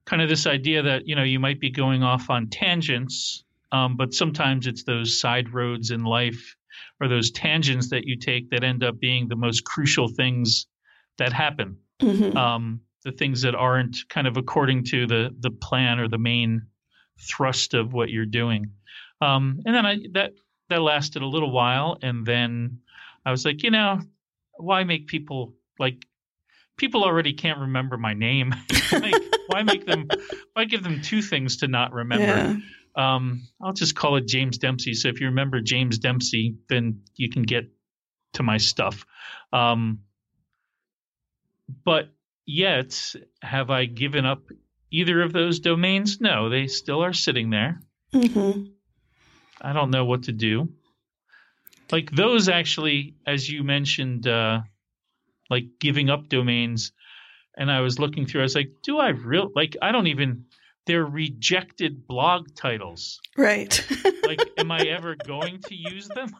Kind 0.07 0.21
of 0.21 0.29
this 0.29 0.47
idea 0.47 0.81
that 0.81 1.07
you 1.07 1.15
know 1.15 1.23
you 1.23 1.39
might 1.39 1.59
be 1.59 1.69
going 1.69 2.01
off 2.01 2.29
on 2.29 2.47
tangents 2.47 3.43
um, 3.71 3.97
but 3.97 4.13
sometimes 4.13 4.65
it's 4.65 4.83
those 4.83 5.19
side 5.19 5.53
roads 5.53 5.91
in 5.91 6.03
life 6.03 6.55
or 6.99 7.07
those 7.07 7.31
tangents 7.31 7.89
that 7.89 8.05
you 8.05 8.17
take 8.17 8.49
that 8.49 8.63
end 8.63 8.83
up 8.83 8.99
being 8.99 9.27
the 9.27 9.35
most 9.35 9.63
crucial 9.63 10.07
things 10.07 10.67
that 11.17 11.33
happen. 11.33 11.77
Hmm 12.01 12.37
um, 12.37 12.81
the 13.03 13.11
things 13.11 13.43
that 13.43 13.55
aren't 13.55 13.97
kind 14.09 14.27
of 14.27 14.37
according 14.37 14.83
to 14.83 15.07
the 15.07 15.33
the 15.39 15.51
plan 15.51 15.99
or 15.99 16.07
the 16.07 16.17
main 16.17 16.63
thrust 17.21 17.73
of 17.73 17.93
what 17.93 18.09
you're 18.09 18.25
doing. 18.25 18.71
Um, 19.21 19.61
and 19.65 19.73
then 19.73 19.85
I 19.85 19.97
that 20.13 20.33
that 20.69 20.81
lasted 20.81 21.21
a 21.21 21.27
little 21.27 21.51
while 21.51 21.97
and 22.01 22.25
then 22.25 22.79
I 23.25 23.31
was 23.31 23.45
like 23.45 23.63
you 23.63 23.71
know 23.71 24.01
why 24.57 24.83
make 24.83 25.07
people 25.07 25.53
like 25.79 26.05
people 26.77 27.03
already 27.03 27.33
can't 27.33 27.59
remember 27.59 27.97
my 27.97 28.13
name 28.13 28.53
like 28.91 29.15
why 29.47 29.63
make 29.63 29.85
them 29.85 30.09
why 30.53 30.65
give 30.65 30.83
them 30.83 31.01
two 31.01 31.21
things 31.21 31.57
to 31.57 31.67
not 31.67 31.91
remember 31.93 32.25
Yeah. 32.95 33.15
um, 33.15 33.41
I'll 33.61 33.73
just 33.73 33.95
call 33.95 34.15
it 34.17 34.27
James 34.27 34.57
Dempsey. 34.57 34.93
So 34.93 35.07
if 35.09 35.19
you 35.19 35.27
remember 35.27 35.61
James 35.61 35.99
Dempsey, 35.99 36.55
then 36.69 37.01
you 37.15 37.29
can 37.29 37.43
get 37.43 37.65
to 38.33 38.43
my 38.43 38.57
stuff. 38.57 39.05
Um, 39.53 39.99
but 41.83 42.09
yet, 42.45 43.13
have 43.41 43.69
I 43.69 43.85
given 43.85 44.25
up 44.25 44.41
either 44.91 45.21
of 45.21 45.33
those 45.33 45.59
domains? 45.59 46.19
No, 46.21 46.49
they 46.49 46.67
still 46.67 47.03
are 47.03 47.13
sitting 47.13 47.49
there. 47.49 47.81
hmm 48.11 48.65
I 49.61 49.73
don't 49.73 49.91
know 49.91 50.05
what 50.05 50.23
to 50.23 50.31
do. 50.31 50.69
Like 51.91 52.11
those 52.11 52.49
actually, 52.49 53.15
as 53.25 53.49
you 53.49 53.63
mentioned, 53.63 54.27
uh, 54.27 54.61
like 55.49 55.65
giving 55.79 56.09
up 56.09 56.29
domains, 56.29 56.91
and 57.57 57.71
I 57.71 57.81
was 57.81 57.99
looking 57.99 58.25
through, 58.25 58.41
I 58.41 58.43
was 58.43 58.55
like, 58.55 58.71
do 58.83 58.97
I 58.99 59.09
real 59.09 59.51
like 59.55 59.75
I 59.81 59.91
don't 59.91 60.07
even 60.07 60.45
they're 60.85 61.05
rejected 61.05 62.07
blog 62.07 62.55
titles. 62.55 63.19
Right. 63.37 63.85
Like, 64.23 64.39
am 64.57 64.71
I 64.71 64.79
ever 64.87 65.15
going 65.15 65.59
to 65.63 65.75
use 65.75 66.07
them? 66.07 66.33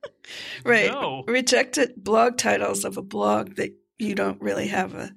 right. 0.64 0.90
No. 0.92 1.24
Rejected 1.26 1.94
blog 1.96 2.36
titles 2.36 2.84
of 2.84 2.96
a 2.96 3.02
blog 3.02 3.56
that 3.56 3.74
you 3.98 4.14
don't 4.14 4.40
really 4.40 4.68
have 4.68 4.94
a 4.94 5.12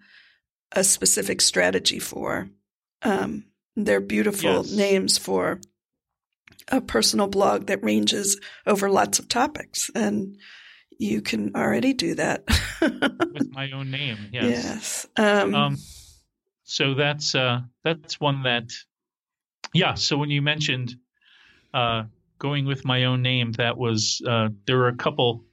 a 0.75 0.83
specific 0.83 1.39
strategy 1.39 1.99
for. 1.99 2.49
Um, 3.03 3.45
they're 3.75 4.01
beautiful 4.01 4.63
Yes. 4.65 4.71
names 4.71 5.17
for 5.19 5.59
a 6.69 6.81
personal 6.81 7.27
blog 7.27 7.67
that 7.67 7.83
ranges 7.83 8.39
over 8.65 8.89
lots 8.89 9.19
of 9.19 9.27
topics, 9.27 9.91
and 9.93 10.37
you 10.99 11.21
can 11.21 11.55
already 11.55 11.93
do 11.93 12.15
that. 12.15 12.43
With 12.81 13.51
my 13.51 13.71
own 13.71 13.91
name, 13.91 14.17
yes. 14.31 14.43
yes. 14.43 15.07
Um, 15.17 15.55
Um, 15.55 15.77
so 16.63 16.93
that's 16.93 17.35
uh, 17.35 17.61
that's 17.83 18.19
one 18.19 18.43
that, 18.43 18.71
yeah. 19.73 19.93
So 19.93 20.17
when 20.17 20.29
you 20.29 20.41
mentioned 20.41 20.95
uh, 21.73 22.03
going 22.39 22.65
with 22.65 22.85
my 22.85 23.05
own 23.05 23.21
name, 23.21 23.51
that 23.53 23.77
was 23.77 24.21
uh, 24.27 24.49
there 24.65 24.77
were 24.77 24.87
a 24.87 24.95
couple 24.95 25.45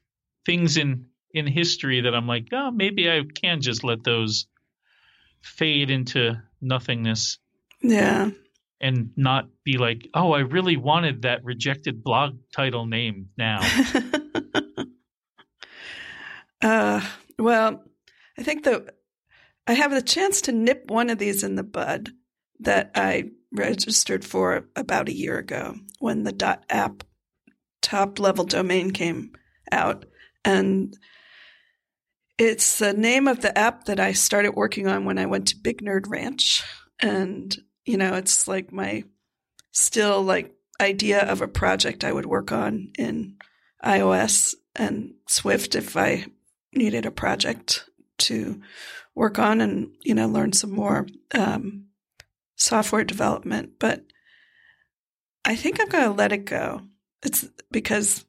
things 0.47 0.77
in 0.77 1.07
in 1.33 1.47
history 1.47 2.01
that 2.01 2.15
I'm 2.15 2.27
like, 2.27 2.49
oh, 2.53 2.71
maybe 2.71 3.11
I 3.11 3.23
can 3.35 3.61
just 3.61 3.85
let 3.85 4.03
those 4.05 4.47
fade 5.43 5.91
into 5.91 6.35
nothingness. 6.61 7.39
yeah. 7.83 8.31
and 8.81 9.11
not 9.17 9.47
be 9.65 9.77
like, 9.79 10.09
oh, 10.15 10.33
I 10.33 10.41
really 10.41 10.77
wanted 10.77 11.23
that 11.23 11.45
rejected 11.45 12.03
blog 12.03 12.39
title 12.55 12.87
name 12.87 13.29
now. 13.37 13.61
uh, 16.63 17.01
well, 17.39 17.83
I 18.39 18.43
think 18.43 18.65
that 18.65 18.97
I 19.67 19.75
have 19.75 19.93
the 19.93 20.03
chance 20.03 20.43
to 20.43 20.53
nip 20.53 20.91
one 20.91 21.11
of 21.11 21.19
these 21.19 21.43
in 21.43 21.55
the 21.55 21.63
bud 21.63 22.11
that 22.61 22.91
I 22.95 23.31
registered 23.53 24.25
for 24.25 24.69
about 24.77 25.09
a 25.09 25.17
year 25.17 25.39
ago 25.39 25.75
when 25.99 26.25
the 26.25 26.59
.app 26.69 27.05
top 27.83 28.19
level 28.19 28.45
domain 28.45 28.91
came 28.91 29.33
out. 29.73 30.05
And 30.45 30.97
it's 32.39 32.79
the 32.79 32.93
name 32.93 33.29
of 33.29 33.41
the 33.41 33.57
app 33.57 33.85
that 33.85 34.01
I 34.01 34.13
started 34.13 34.53
working 34.53 34.87
on 34.87 35.05
when 35.05 35.19
I 35.19 35.27
went 35.27 35.49
to 35.49 35.57
Big 35.57 35.83
Nerd 35.83 36.09
Ranch. 36.09 36.63
And 37.01 37.57
you 37.85 37.97
know 37.97 38.15
it's 38.15 38.47
like 38.47 38.73
my 38.73 39.05
still 39.73 40.23
like 40.23 40.55
idea 40.81 41.21
of 41.23 41.43
a 41.43 41.49
project 41.49 42.05
I 42.05 42.13
would 42.13 42.27
work 42.27 42.53
on 42.53 42.93
in 42.99 43.37
iOS 43.85 44.55
and 44.75 45.15
Swift 45.29 45.75
if 45.75 45.97
I 45.97 46.27
needed 46.75 47.07
a 47.07 47.11
project 47.11 47.85
to 48.19 48.61
work 49.15 49.39
on 49.39 49.61
and 49.61 49.91
you 50.03 50.15
know 50.15 50.29
learn 50.29 50.53
some 50.53 50.71
more 50.71 51.07
um, 51.35 51.87
software 52.57 53.05
development. 53.05 53.73
But 53.79 54.05
I 55.45 55.57
think 55.57 55.81
I'm 55.81 55.89
going 55.89 56.05
to 56.05 56.11
let 56.11 56.33
it 56.33 56.45
go. 56.45 56.83
It's 57.23 57.49
because 57.71 58.25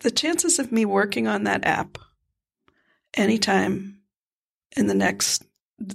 the 0.00 0.10
chances 0.10 0.58
of 0.58 0.72
me 0.72 0.84
working 0.84 1.28
on 1.28 1.44
that 1.44 1.64
app 1.64 1.98
anytime 3.14 4.00
in 4.76 4.86
the 4.86 4.94
next, 4.94 5.44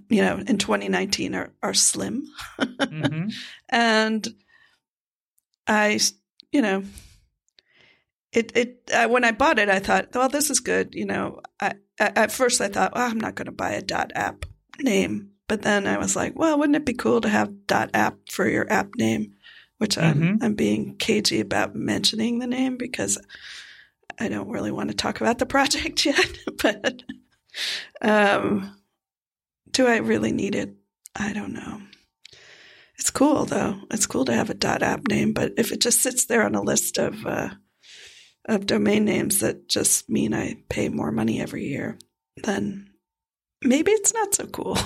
you 0.10 0.22
know, 0.22 0.38
in 0.48 0.58
2019 0.58 1.36
are, 1.36 1.52
are 1.62 1.74
slim. 1.74 2.28
mm-hmm. 2.60 3.30
And 3.70 4.28
I, 5.68 6.00
you 6.52 6.62
know, 6.62 6.84
it 8.34 8.52
it 8.56 8.90
uh, 8.94 9.08
when 9.08 9.24
I 9.24 9.32
bought 9.32 9.60
it, 9.60 9.70
I 9.70 9.80
thought, 9.80 10.10
well, 10.14 10.30
this 10.30 10.50
is 10.50 10.60
good. 10.60 10.96
You 10.96 11.06
know, 11.06 11.42
I, 11.60 11.74
I 12.00 12.12
at 12.16 12.32
first 12.32 12.62
I 12.62 12.70
thought, 12.70 12.94
well, 12.96 13.10
I'm 13.10 13.20
not 13.20 13.36
going 13.36 13.48
to 13.48 13.52
buy 13.52 13.72
a 13.72 13.82
dot 13.82 14.12
app 14.16 14.46
name, 14.80 15.32
but 15.48 15.62
then 15.64 15.88
I 15.88 15.98
was 15.98 16.16
like, 16.16 16.38
well, 16.38 16.58
wouldn't 16.58 16.76
it 16.76 16.86
be 16.86 16.94
cool 16.94 17.22
to 17.22 17.30
have 17.30 17.68
dot 17.68 17.90
app 17.94 18.18
for 18.30 18.48
your 18.48 18.72
app 18.72 18.96
name? 18.96 19.34
Which 19.78 19.96
mm-hmm. 19.96 20.24
I'm 20.24 20.40
I'm 20.42 20.54
being 20.56 20.96
cagey 20.98 21.40
about 21.40 21.76
mentioning 21.76 22.40
the 22.40 22.48
name 22.48 22.78
because 22.78 23.18
I 24.20 24.28
don't 24.28 24.50
really 24.50 24.72
want 24.72 24.90
to 24.90 24.96
talk 24.96 25.20
about 25.20 25.40
the 25.40 25.46
project 25.48 26.06
yet. 26.06 26.38
but 26.62 27.04
um, 28.02 28.78
do 29.72 29.88
I 29.88 29.98
really 29.98 30.32
need 30.32 30.56
it? 30.56 30.74
I 31.16 31.34
don't 31.34 31.54
know. 31.54 31.82
It's 32.98 33.10
cool 33.10 33.46
though. 33.46 33.80
It's 33.90 34.06
cool 34.06 34.26
to 34.26 34.34
have 34.34 34.50
a 34.50 34.54
dot 34.54 34.84
app 34.84 35.08
name, 35.08 35.34
but 35.34 35.54
if 35.58 35.72
it 35.72 35.82
just 35.82 36.02
sits 36.02 36.26
there 36.26 36.44
on 36.44 36.56
a 36.56 36.62
list 36.62 36.98
of 36.98 37.26
uh, 37.26 37.50
of 38.46 38.66
domain 38.66 39.06
names 39.06 39.40
that 39.40 39.68
just 39.68 40.10
mean 40.10 40.34
I 40.34 40.58
pay 40.70 40.90
more 40.90 41.12
money 41.12 41.42
every 41.42 41.66
year, 41.66 41.98
then 42.44 42.90
maybe 43.62 43.92
it's 43.92 44.14
not 44.14 44.34
so 44.34 44.46
cool. 44.48 44.78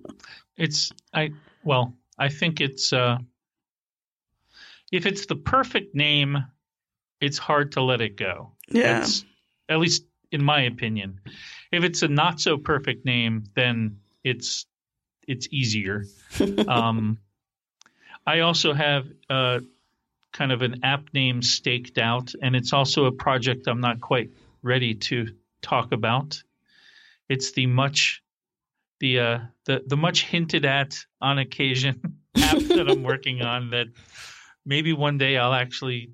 it's 0.56 0.92
I 1.12 1.30
well, 1.64 1.94
I 2.18 2.28
think 2.28 2.60
it's 2.60 2.92
uh 2.92 3.18
if 4.90 5.06
it's 5.06 5.26
the 5.26 5.36
perfect 5.36 5.94
name, 5.94 6.38
it's 7.20 7.38
hard 7.38 7.72
to 7.72 7.82
let 7.82 8.00
it 8.00 8.16
go. 8.16 8.52
Yeah. 8.68 9.00
It's, 9.00 9.24
at 9.68 9.78
least 9.78 10.04
in 10.32 10.42
my 10.42 10.62
opinion. 10.62 11.20
If 11.72 11.84
it's 11.84 12.02
a 12.02 12.08
not 12.08 12.40
so 12.40 12.56
perfect 12.56 13.04
name, 13.04 13.44
then 13.54 14.00
it's 14.24 14.66
it's 15.26 15.48
easier. 15.50 16.04
um, 16.68 17.18
I 18.26 18.40
also 18.40 18.72
have 18.72 19.06
uh, 19.28 19.60
kind 20.32 20.52
of 20.52 20.62
an 20.62 20.84
app 20.84 21.12
name 21.12 21.42
staked 21.42 21.98
out, 21.98 22.32
and 22.42 22.54
it's 22.54 22.72
also 22.72 23.06
a 23.06 23.12
project 23.12 23.66
I'm 23.66 23.80
not 23.80 24.00
quite 24.00 24.30
ready 24.62 24.94
to 24.94 25.28
talk 25.62 25.92
about. 25.92 26.42
It's 27.28 27.52
the 27.52 27.66
much 27.66 28.22
the 29.00 29.20
uh, 29.20 29.38
the 29.64 29.82
the 29.86 29.96
much 29.96 30.24
hinted 30.24 30.64
at 30.64 30.98
on 31.20 31.38
occasion 31.38 32.18
app 32.36 32.58
that 32.58 32.88
I'm 32.88 33.02
working 33.02 33.42
on 33.42 33.70
that 33.70 33.86
maybe 34.64 34.92
one 34.92 35.18
day 35.18 35.36
I'll 35.36 35.54
actually 35.54 36.10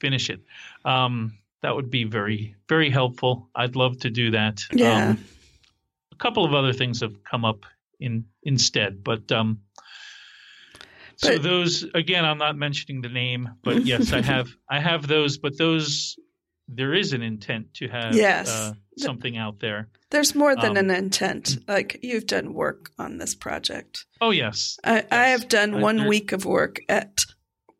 finish 0.00 0.30
it. 0.30 0.40
Um, 0.84 1.38
that 1.62 1.74
would 1.74 1.90
be 1.90 2.04
very 2.04 2.56
very 2.68 2.90
helpful. 2.90 3.48
I'd 3.54 3.76
love 3.76 3.98
to 4.00 4.10
do 4.10 4.30
that. 4.32 4.62
Yeah. 4.72 5.10
Um, 5.10 5.24
a 6.12 6.16
couple 6.16 6.44
of 6.44 6.54
other 6.54 6.72
things 6.72 7.00
have 7.00 7.22
come 7.24 7.44
up 7.44 7.66
in 7.98 8.24
instead, 8.42 9.04
but 9.04 9.30
um, 9.32 9.60
so 11.22 11.38
those 11.38 11.84
again, 11.94 12.24
I'm 12.24 12.38
not 12.38 12.56
mentioning 12.56 13.02
the 13.02 13.08
name, 13.08 13.48
but 13.62 13.84
yes, 13.84 14.12
I 14.12 14.22
have 14.22 14.48
I 14.68 14.80
have 14.80 15.06
those, 15.06 15.38
but 15.38 15.58
those 15.58 16.16
there 16.72 16.94
is 16.94 17.12
an 17.12 17.22
intent 17.22 17.74
to 17.74 17.88
have 17.88 18.14
yes. 18.14 18.48
uh, 18.48 18.72
something 18.96 19.36
out 19.36 19.58
there. 19.60 19.88
There's 20.10 20.34
more 20.34 20.54
than 20.54 20.72
um, 20.72 20.76
an 20.76 20.90
intent. 20.90 21.58
Like 21.68 21.98
you've 22.02 22.26
done 22.26 22.54
work 22.54 22.90
on 22.98 23.18
this 23.18 23.34
project. 23.34 24.06
Oh 24.20 24.30
yes, 24.30 24.78
I, 24.84 24.94
yes. 24.96 25.06
I 25.10 25.26
have 25.28 25.48
done 25.48 25.80
one 25.80 26.06
week 26.06 26.32
of 26.32 26.44
work 26.44 26.80
at 26.88 27.24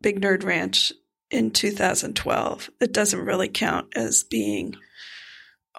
Big 0.01 0.21
Nerd 0.21 0.43
Ranch 0.43 0.93
in 1.29 1.51
2012. 1.51 2.69
It 2.79 2.93
doesn't 2.93 3.25
really 3.25 3.49
count 3.49 3.87
as 3.95 4.23
being 4.23 4.75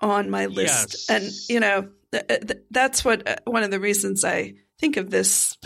on 0.00 0.30
my 0.30 0.46
list, 0.46 1.06
yes. 1.08 1.10
and 1.10 1.32
you 1.48 1.60
know 1.60 1.88
th- 2.12 2.26
th- 2.26 2.62
that's 2.70 3.04
what 3.04 3.28
uh, 3.28 3.36
one 3.44 3.62
of 3.62 3.70
the 3.70 3.80
reasons 3.80 4.24
I 4.24 4.54
think 4.78 4.96
of 4.96 5.10
this 5.10 5.56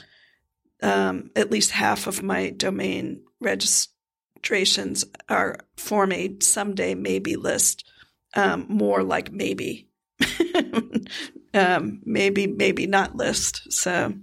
um, 0.83 1.31
at 1.35 1.51
least 1.51 1.71
half 1.71 2.07
of 2.07 2.23
my 2.23 2.51
domain 2.51 3.23
registrations 3.41 5.05
are 5.29 5.59
form 5.77 6.13
a 6.13 6.37
someday 6.41 6.95
maybe 6.95 7.37
list, 7.37 7.89
um, 8.35 8.67
more 8.69 9.03
like 9.03 9.33
maybe, 9.33 9.89
um, 11.55 12.01
maybe 12.05 12.47
maybe 12.47 12.87
not 12.87 13.17
list. 13.17 13.73
So, 13.73 14.15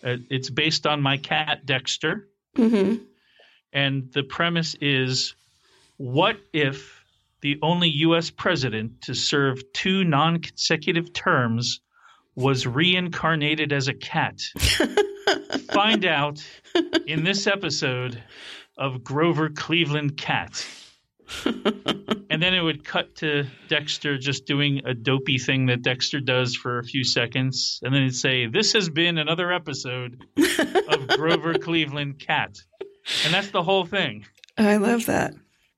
a 0.04 0.18
it's 0.30 0.50
based 0.50 0.88
on 0.88 1.02
my 1.02 1.18
cat 1.18 1.66
Dexter. 1.66 2.28
Mm-hmm. 2.56 3.04
And 3.74 4.14
the 4.14 4.24
premise 4.24 4.76
is 4.82 5.36
what 5.98 6.38
if 6.54 6.99
the 7.42 7.58
only 7.62 7.90
U.S. 7.90 8.30
president 8.30 9.02
to 9.04 9.14
serve 9.14 9.62
two 9.74 10.04
non 10.04 10.40
consecutive 10.40 11.14
terms, 11.14 11.82
was 12.36 12.66
reincarnated 12.66 13.74
as 13.74 13.88
a 13.88 13.94
cat. 13.94 14.42
Find 15.74 16.06
out 16.06 16.44
in 17.06 17.24
this 17.24 17.48
episode 17.48 18.22
of 18.78 19.04
Grover 19.04 19.50
Cleveland 19.50 20.18
Cat. 20.18 20.66
and 21.46 22.42
then 22.42 22.54
it 22.56 22.62
would 22.62 22.84
cut 22.84 23.16
to 23.16 23.46
Dexter 23.68 24.18
just 24.18 24.46
doing 24.46 24.82
a 24.86 24.94
dopey 24.94 25.38
thing 25.38 25.68
that 25.68 25.82
Dexter 25.82 26.20
does 26.20 26.56
for 26.56 26.80
a 26.80 26.84
few 26.84 27.04
seconds. 27.04 27.80
And 27.84 27.94
then 27.94 28.04
it'd 28.04 28.16
say, 28.16 28.48
This 28.48 28.74
has 28.74 28.90
been 28.90 29.18
another 29.18 29.52
episode 29.52 30.24
of 30.88 31.08
Grover 31.18 31.56
Cleveland 31.56 32.20
Cat. 32.20 32.58
And 33.26 33.34
that's 33.34 33.52
the 33.52 33.64
whole 33.64 33.86
thing. 33.86 34.26
I 34.58 34.78
love 34.78 35.06
that 35.06 35.34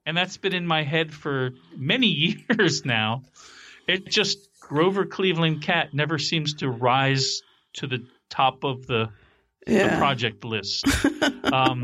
and 0.06 0.18
that's 0.18 0.38
been 0.38 0.54
in 0.54 0.66
my 0.66 0.84
head 0.84 1.14
for 1.14 1.52
many 1.76 2.08
years 2.50 2.86
now. 2.86 3.24
It 3.88 4.08
just 4.08 4.50
Grover 4.60 5.06
Cleveland 5.06 5.62
Cat 5.62 5.94
never 5.94 6.18
seems 6.18 6.56
to 6.56 6.70
rise 6.70 7.42
to 7.74 7.88
the 7.88 8.06
top 8.30 8.64
of 8.64 8.88
the, 8.88 9.10
yeah. 9.68 9.90
the 9.90 9.98
project 9.98 10.46
list. 10.46 10.86
um, 11.44 11.84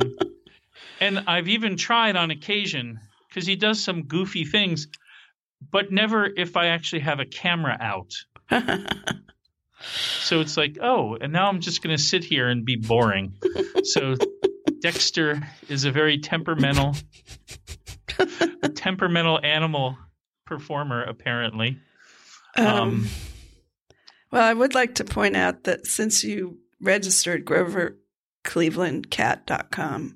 and 1.00 1.24
I've 1.28 1.50
even 1.50 1.76
tried 1.76 2.16
on 2.16 2.32
occasion 2.32 3.00
because 3.28 3.46
he 3.46 3.56
does 3.56 3.84
some 3.84 4.04
goofy 4.04 4.46
things, 4.46 4.88
but 5.72 5.92
never 5.92 6.26
if 6.26 6.56
I 6.56 6.68
actually 6.68 7.02
have 7.02 7.20
a 7.20 7.26
camera 7.26 7.78
out. 7.80 8.14
so 10.22 10.40
it's 10.40 10.56
like, 10.56 10.78
oh, 10.82 11.18
and 11.20 11.34
now 11.34 11.50
I'm 11.50 11.60
just 11.60 11.84
going 11.84 11.96
to 11.96 12.02
sit 12.02 12.24
here 12.24 12.48
and 12.48 12.66
be 12.66 12.78
boring. 12.78 13.34
so 13.84 14.16
Dexter 14.82 15.42
is 15.68 15.86
a 15.86 15.92
very 15.92 16.20
temperamental 16.20 16.96
a 18.62 18.70
temperamental 18.76 19.40
animal 19.44 19.98
performer, 20.46 21.04
apparently. 21.04 21.80
Um, 22.56 22.68
um, 22.68 23.08
Well, 24.32 24.44
I 24.44 24.54
would 24.54 24.76
like 24.76 24.96
to 24.96 25.04
point 25.04 25.36
out 25.38 25.64
that 25.66 25.86
since 25.88 26.24
you 26.24 26.60
registered 26.82 27.46
groverclevelandcat.com, 27.46 30.16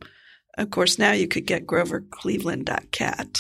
of 0.57 0.69
course, 0.69 0.99
now 0.99 1.11
you 1.11 1.27
could 1.27 1.45
get 1.45 1.65
grovercleveland.cat. 1.65 3.39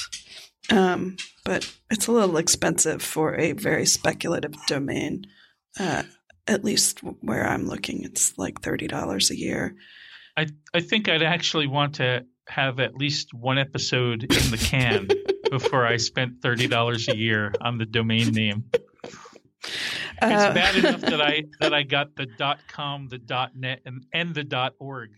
Um, 0.69 1.17
but 1.43 1.73
it's 1.89 2.07
a 2.07 2.11
little 2.11 2.37
expensive 2.37 3.01
for 3.01 3.35
a 3.35 3.53
very 3.53 3.85
speculative 3.85 4.53
domain. 4.67 5.25
Uh, 5.79 6.03
at 6.47 6.63
least 6.63 6.99
where 6.99 7.47
I'm 7.47 7.67
looking, 7.67 8.03
it's 8.03 8.37
like 8.37 8.61
thirty 8.61 8.87
dollars 8.87 9.29
a 9.29 9.37
year. 9.37 9.75
I 10.37 10.47
I 10.73 10.81
think 10.81 11.09
I'd 11.09 11.23
actually 11.23 11.67
want 11.67 11.95
to 11.95 12.25
have 12.51 12.79
at 12.79 12.95
least 12.95 13.33
one 13.33 13.57
episode 13.57 14.23
in 14.23 14.51
the 14.51 14.57
can 14.57 15.07
before 15.49 15.85
I 15.87 15.97
spent 15.97 16.41
thirty 16.41 16.67
dollars 16.67 17.07
a 17.07 17.15
year 17.15 17.53
on 17.61 17.77
the 17.77 17.85
domain 17.85 18.31
name. 18.31 18.65
It's 19.63 20.43
Uh, 20.43 20.53
bad 20.53 20.75
enough 20.75 21.01
that 21.01 21.21
I 21.21 21.43
that 21.59 21.73
I 21.73 21.83
got 21.83 22.15
the 22.15 22.25
dot 22.25 22.59
com, 22.67 23.07
the 23.07 23.17
dot 23.17 23.55
net, 23.55 23.81
and, 23.85 24.05
and 24.13 24.33
the 24.35 24.43
dot 24.43 24.73
org. 24.79 25.11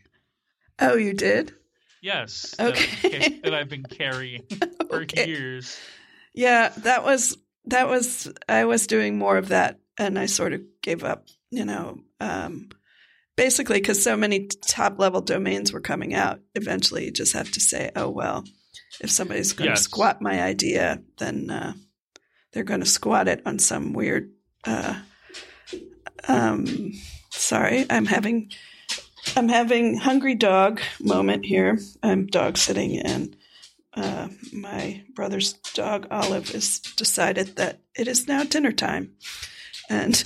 oh, 0.79 0.95
you 0.95 1.13
did? 1.13 1.53
Yes, 2.01 2.53
Okay. 2.59 3.09
that, 3.19 3.41
that 3.43 3.53
I've 3.53 3.69
been 3.69 3.83
carrying 3.83 4.43
for 4.89 5.01
Okay. 5.03 5.27
years. 5.27 5.79
Yeah, 6.33 6.69
that 6.79 7.03
was 7.03 7.37
that 7.65 7.87
was 7.87 8.31
I 8.49 8.65
was 8.65 8.87
doing 8.87 9.17
more 9.17 9.37
of 9.37 9.49
that, 9.49 9.79
and 9.97 10.19
I 10.19 10.25
sort 10.27 10.53
of 10.53 10.61
gave 10.81 11.03
up. 11.03 11.27
You 11.51 11.65
know, 11.65 11.99
um, 12.19 12.69
basically 13.35 13.79
because 13.79 14.01
so 14.03 14.15
many 14.17 14.47
top 14.67 14.99
level 14.99 15.21
domains 15.21 15.71
were 15.73 15.81
coming 15.81 16.13
out. 16.13 16.39
Eventually, 16.55 17.05
you 17.05 17.11
just 17.11 17.33
have 17.33 17.51
to 17.51 17.59
say, 17.59 17.91
"Oh 17.95 18.09
well, 18.09 18.43
if 19.01 19.09
somebody's 19.11 19.53
going 19.53 19.67
to 19.69 19.71
Yes. 19.73 19.83
squat 19.83 20.21
my 20.21 20.41
idea, 20.41 21.01
then 21.17 21.49
uh, 21.49 21.73
they're 22.51 22.63
going 22.63 22.79
to 22.81 22.85
squat 22.85 23.27
it 23.27 23.41
on 23.45 23.59
some 23.59 23.93
weird." 23.93 24.31
Uh, 24.65 24.99
um, 26.27 26.93
sorry, 27.31 27.85
I'm 27.89 28.05
having 28.05 28.51
I'm 29.35 29.49
having 29.49 29.97
hungry 29.97 30.35
dog 30.35 30.81
moment 30.99 31.45
here. 31.45 31.79
I'm 32.01 32.27
dog 32.27 32.57
sitting 32.57 32.99
and 32.99 33.35
uh, 33.95 34.27
my 34.51 35.03
brother's 35.13 35.53
dog 35.75 36.07
Olive 36.09 36.49
has 36.49 36.79
decided 36.79 37.55
that 37.57 37.79
it 37.95 38.07
is 38.07 38.27
now 38.27 38.43
dinner 38.43 38.71
time, 38.71 39.13
and 39.89 40.23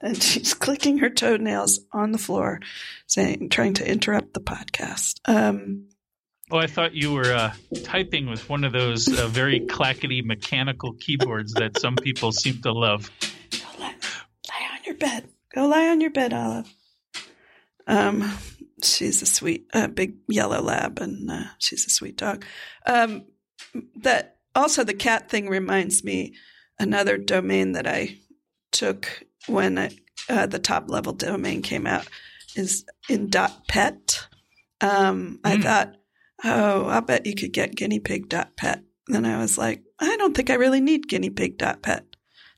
and 0.00 0.22
she's 0.22 0.54
clicking 0.54 0.98
her 0.98 1.10
toenails 1.10 1.80
on 1.92 2.12
the 2.12 2.18
floor, 2.18 2.60
saying, 3.06 3.48
trying 3.48 3.74
to 3.74 3.90
interrupt 3.90 4.34
the 4.34 4.40
podcast. 4.40 5.20
Um, 5.26 5.88
Oh, 6.50 6.56
I 6.56 6.66
thought 6.66 6.94
you 6.94 7.12
were 7.12 7.30
uh, 7.30 7.52
typing 7.84 8.30
with 8.30 8.48
one 8.48 8.64
of 8.64 8.72
those 8.72 9.06
uh, 9.06 9.26
very 9.26 9.60
clackety 9.60 10.22
mechanical 10.22 10.94
keyboards 10.94 11.52
that 11.54 11.78
some 11.78 11.94
people 11.96 12.32
seem 12.32 12.62
to 12.62 12.72
love. 12.72 13.10
go 13.50 13.58
lie, 13.78 13.94
lie 14.48 14.68
on 14.72 14.84
your 14.86 14.94
bed. 14.94 15.28
Go 15.54 15.66
lie 15.66 15.88
on 15.88 16.00
your 16.00 16.10
bed, 16.10 16.32
Olive. 16.32 16.72
Um, 17.86 18.32
she's 18.82 19.20
a 19.20 19.26
sweet, 19.26 19.66
uh, 19.74 19.88
big 19.88 20.16
yellow 20.26 20.62
lab, 20.62 21.00
and 21.00 21.30
uh, 21.30 21.44
she's 21.58 21.86
a 21.86 21.90
sweet 21.90 22.16
dog. 22.16 22.46
Um, 22.86 23.26
that 23.96 24.38
also 24.54 24.84
the 24.84 24.94
cat 24.94 25.28
thing 25.28 25.50
reminds 25.50 26.02
me 26.02 26.34
another 26.78 27.18
domain 27.18 27.72
that 27.72 27.86
I 27.86 28.16
took 28.72 29.24
when 29.48 29.78
I, 29.78 29.90
uh, 30.28 30.46
the 30.46 30.58
top 30.58 30.88
level 30.88 31.12
domain 31.12 31.62
came 31.62 31.86
out 31.86 32.06
is 32.56 32.84
in 33.08 33.28
dot 33.30 33.66
.pet. 33.68 34.26
Um, 34.80 35.40
I 35.44 35.56
Hmm. 35.56 35.62
thought, 35.62 35.94
oh, 36.44 36.86
I'll 36.86 37.00
bet 37.00 37.26
you 37.26 37.34
could 37.34 37.52
get 37.52 37.74
guinea 37.76 38.00
pig 38.00 38.28
dot 38.28 38.56
.pet. 38.56 38.82
Then 39.06 39.24
I 39.24 39.38
was 39.38 39.56
like, 39.58 39.82
I 39.98 40.16
don't 40.16 40.36
think 40.36 40.50
I 40.50 40.54
really 40.54 40.80
need 40.80 41.08
guinea 41.08 41.30
pig 41.30 41.58
dot 41.58 41.82
.pet. 41.82 42.04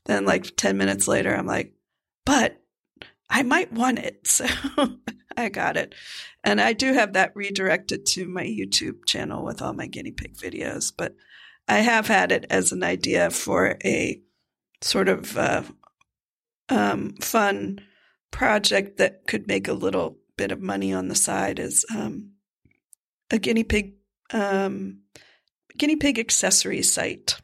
Then 0.05 0.25
like 0.25 0.55
10 0.55 0.77
minutes 0.77 1.07
later, 1.07 1.35
I'm 1.35 1.45
like, 1.45 1.73
but 2.25 2.57
I 3.29 3.43
might 3.43 3.71
want 3.73 3.99
it. 3.99 4.27
So 4.27 4.45
I 5.37 5.47
got 5.49 5.77
it. 5.77 5.95
And 6.43 6.59
I 6.59 6.73
do 6.73 6.91
have 6.93 7.13
that 7.13 7.31
redirected 7.35 8.05
to 8.07 8.27
my 8.27 8.43
YouTube 8.43 9.05
channel 9.05 9.45
with 9.45 9.61
all 9.61 9.71
my 9.73 9.87
guinea 9.87 10.11
pig 10.11 10.35
videos. 10.35 10.91
But 10.95 11.15
I 11.69 11.77
have 11.77 12.07
had 12.07 12.33
it 12.33 12.45
as 12.49 12.71
an 12.73 12.83
idea 12.83 13.29
for 13.29 13.77
a 13.85 14.21
sort 14.81 15.07
of 15.07 15.37
uh, 15.37 15.63
um, 16.71 17.13
fun 17.21 17.79
project 18.31 18.97
that 18.97 19.27
could 19.27 19.47
make 19.47 19.67
a 19.67 19.73
little 19.73 20.17
bit 20.37 20.51
of 20.51 20.59
money 20.61 20.91
on 20.93 21.07
the 21.09 21.15
side 21.15 21.59
is 21.59 21.85
um, 21.95 22.31
a 23.29 23.37
guinea 23.37 23.63
pig 23.63 23.93
um, 24.33 25.01
guinea 25.77 25.97
pig 25.97 26.17
accessory 26.17 26.81
site. 26.81 27.39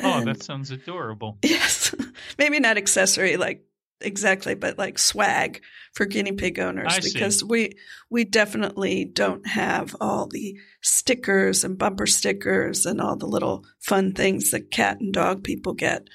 Oh, 0.00 0.18
And- 0.20 0.28
that 0.28 0.42
sounds 0.42 0.70
adorable. 0.70 1.38
Yes. 1.44 1.94
Maybe 2.38 2.60
not 2.60 2.76
accessory 2.78 3.36
like 3.36 3.64
exactly, 4.00 4.54
but 4.54 4.78
like 4.78 4.98
swag 4.98 5.60
for 5.94 6.04
guinea 6.06 6.32
pig 6.32 6.58
owners 6.60 6.92
I 6.94 7.00
see. 7.00 7.12
because 7.12 7.42
we 7.42 7.72
we 8.10 8.24
definitely 8.24 9.04
don't 9.04 9.46
have 9.46 9.96
all 10.00 10.26
the 10.28 10.56
stickers 10.82 11.64
and 11.64 11.76
bumper 11.78 12.06
stickers 12.06 12.86
and 12.86 13.00
all 13.00 13.16
the 13.16 13.26
little 13.26 13.64
fun 13.80 14.12
things 14.14 14.52
that 14.52 14.70
cat 14.70 15.00
and 15.00 15.12
dog 15.12 15.42
people 15.42 15.72
get. 15.74 16.06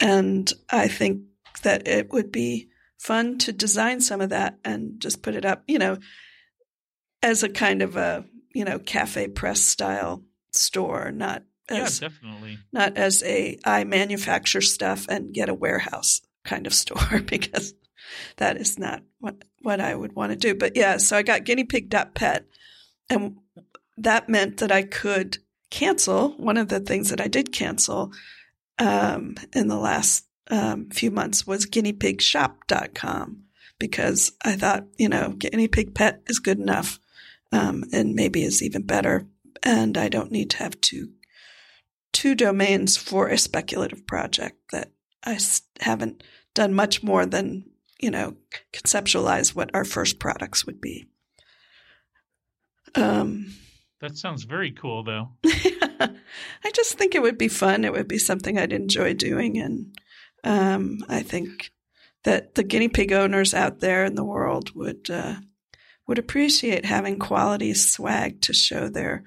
And 0.00 0.52
I 0.70 0.88
think 0.88 1.22
that 1.62 1.86
it 1.88 2.12
would 2.12 2.30
be 2.32 2.68
fun 2.98 3.38
to 3.38 3.52
design 3.52 4.00
some 4.00 4.20
of 4.20 4.30
that 4.30 4.58
and 4.64 5.00
just 5.00 5.22
put 5.22 5.34
it 5.34 5.44
up, 5.44 5.62
you 5.66 5.78
know, 5.78 5.96
as 7.22 7.42
a 7.42 7.48
kind 7.48 7.82
of 7.82 7.96
a, 7.96 8.24
you 8.54 8.64
know, 8.64 8.78
cafe 8.78 9.28
press 9.28 9.60
style 9.60 10.22
store, 10.52 11.10
not 11.12 11.42
Yeah, 11.70 11.84
as 11.84 12.00
definitely. 12.00 12.58
not 12.72 12.96
as 12.96 13.22
a 13.22 13.58
I 13.64 13.84
manufacture 13.84 14.60
stuff 14.60 15.06
and 15.08 15.32
get 15.34 15.48
a 15.48 15.54
warehouse 15.54 16.20
kind 16.44 16.66
of 16.66 16.74
store 16.82 17.20
because 17.24 17.74
that 18.36 18.56
is 18.56 18.78
not 18.78 19.02
what 19.18 19.36
what 19.62 19.80
I 19.80 19.94
would 19.94 20.14
want 20.14 20.32
to 20.32 20.36
do. 20.36 20.54
But 20.54 20.76
yeah, 20.76 20.96
so 20.96 21.16
I 21.16 21.22
got 21.22 21.44
guinea 21.44 21.64
pig 21.64 21.90
pet 22.14 22.46
and 23.08 23.36
that 23.98 24.28
meant 24.28 24.58
that 24.58 24.72
I 24.72 24.82
could 24.82 25.38
cancel 25.70 26.30
one 26.32 26.56
of 26.56 26.68
the 26.68 26.80
things 26.80 27.10
that 27.10 27.20
I 27.20 27.28
did 27.28 27.52
cancel 27.52 28.12
um, 28.78 29.36
in 29.54 29.68
the 29.68 29.76
last 29.78 30.24
um, 30.50 30.90
few 30.90 31.10
months 31.10 31.46
was 31.46 31.66
guineapigshop.com 31.66 33.44
because 33.78 34.32
I 34.44 34.56
thought, 34.56 34.84
you 34.98 35.08
know, 35.08 35.30
guinea 35.30 35.68
pig 35.68 35.94
pet 35.94 36.22
is 36.26 36.38
good 36.38 36.58
enough 36.58 36.98
um, 37.52 37.84
and 37.92 38.14
maybe 38.14 38.42
is 38.42 38.62
even 38.62 38.82
better. 38.82 39.26
And 39.62 39.96
I 39.96 40.08
don't 40.08 40.32
need 40.32 40.50
to 40.50 40.58
have 40.58 40.80
two 40.80 41.10
two 42.12 42.34
domains 42.34 42.96
for 42.96 43.28
a 43.28 43.38
speculative 43.38 44.06
project 44.06 44.56
that 44.72 44.90
I 45.24 45.38
haven't 45.80 46.22
done 46.54 46.74
much 46.74 47.02
more 47.02 47.24
than 47.24 47.64
you 48.00 48.10
know 48.10 48.36
conceptualize 48.72 49.54
what 49.54 49.70
our 49.74 49.84
first 49.84 50.18
products 50.18 50.66
would 50.66 50.80
be. 50.80 51.08
Um, 52.94 53.54
That 54.00 54.16
sounds 54.16 54.44
very 54.44 54.72
cool, 54.72 55.04
though. 55.04 55.28
I 55.44 56.70
just 56.74 56.94
think 56.94 57.14
it 57.14 57.22
would 57.22 57.38
be 57.38 57.48
fun. 57.48 57.84
It 57.84 57.92
would 57.92 58.08
be 58.08 58.18
something 58.18 58.58
I'd 58.58 58.72
enjoy 58.72 59.14
doing, 59.14 59.58
and 59.58 59.94
um, 60.44 60.98
I 61.08 61.22
think 61.22 61.70
that 62.24 62.54
the 62.54 62.62
guinea 62.64 62.88
pig 62.88 63.12
owners 63.12 63.54
out 63.54 63.80
there 63.80 64.04
in 64.04 64.14
the 64.14 64.24
world 64.24 64.74
would 64.74 65.10
uh, 65.10 65.36
would 66.06 66.18
appreciate 66.18 66.84
having 66.84 67.18
quality 67.18 67.74
swag 67.74 68.40
to 68.42 68.52
show 68.52 68.88
their 68.88 69.24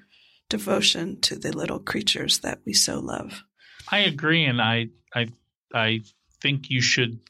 devotion 0.48 1.20
to 1.22 1.36
the 1.38 1.50
little 1.56 1.78
creatures 1.80 2.38
that 2.40 2.60
we 2.66 2.72
so 2.72 3.00
love. 3.00 3.42
I 3.90 4.00
agree, 4.00 4.44
and 4.44 4.60
I 4.60 4.88
I 5.14 5.28
I 5.74 6.00
think 6.42 6.70
you 6.70 6.80
should 6.80 7.20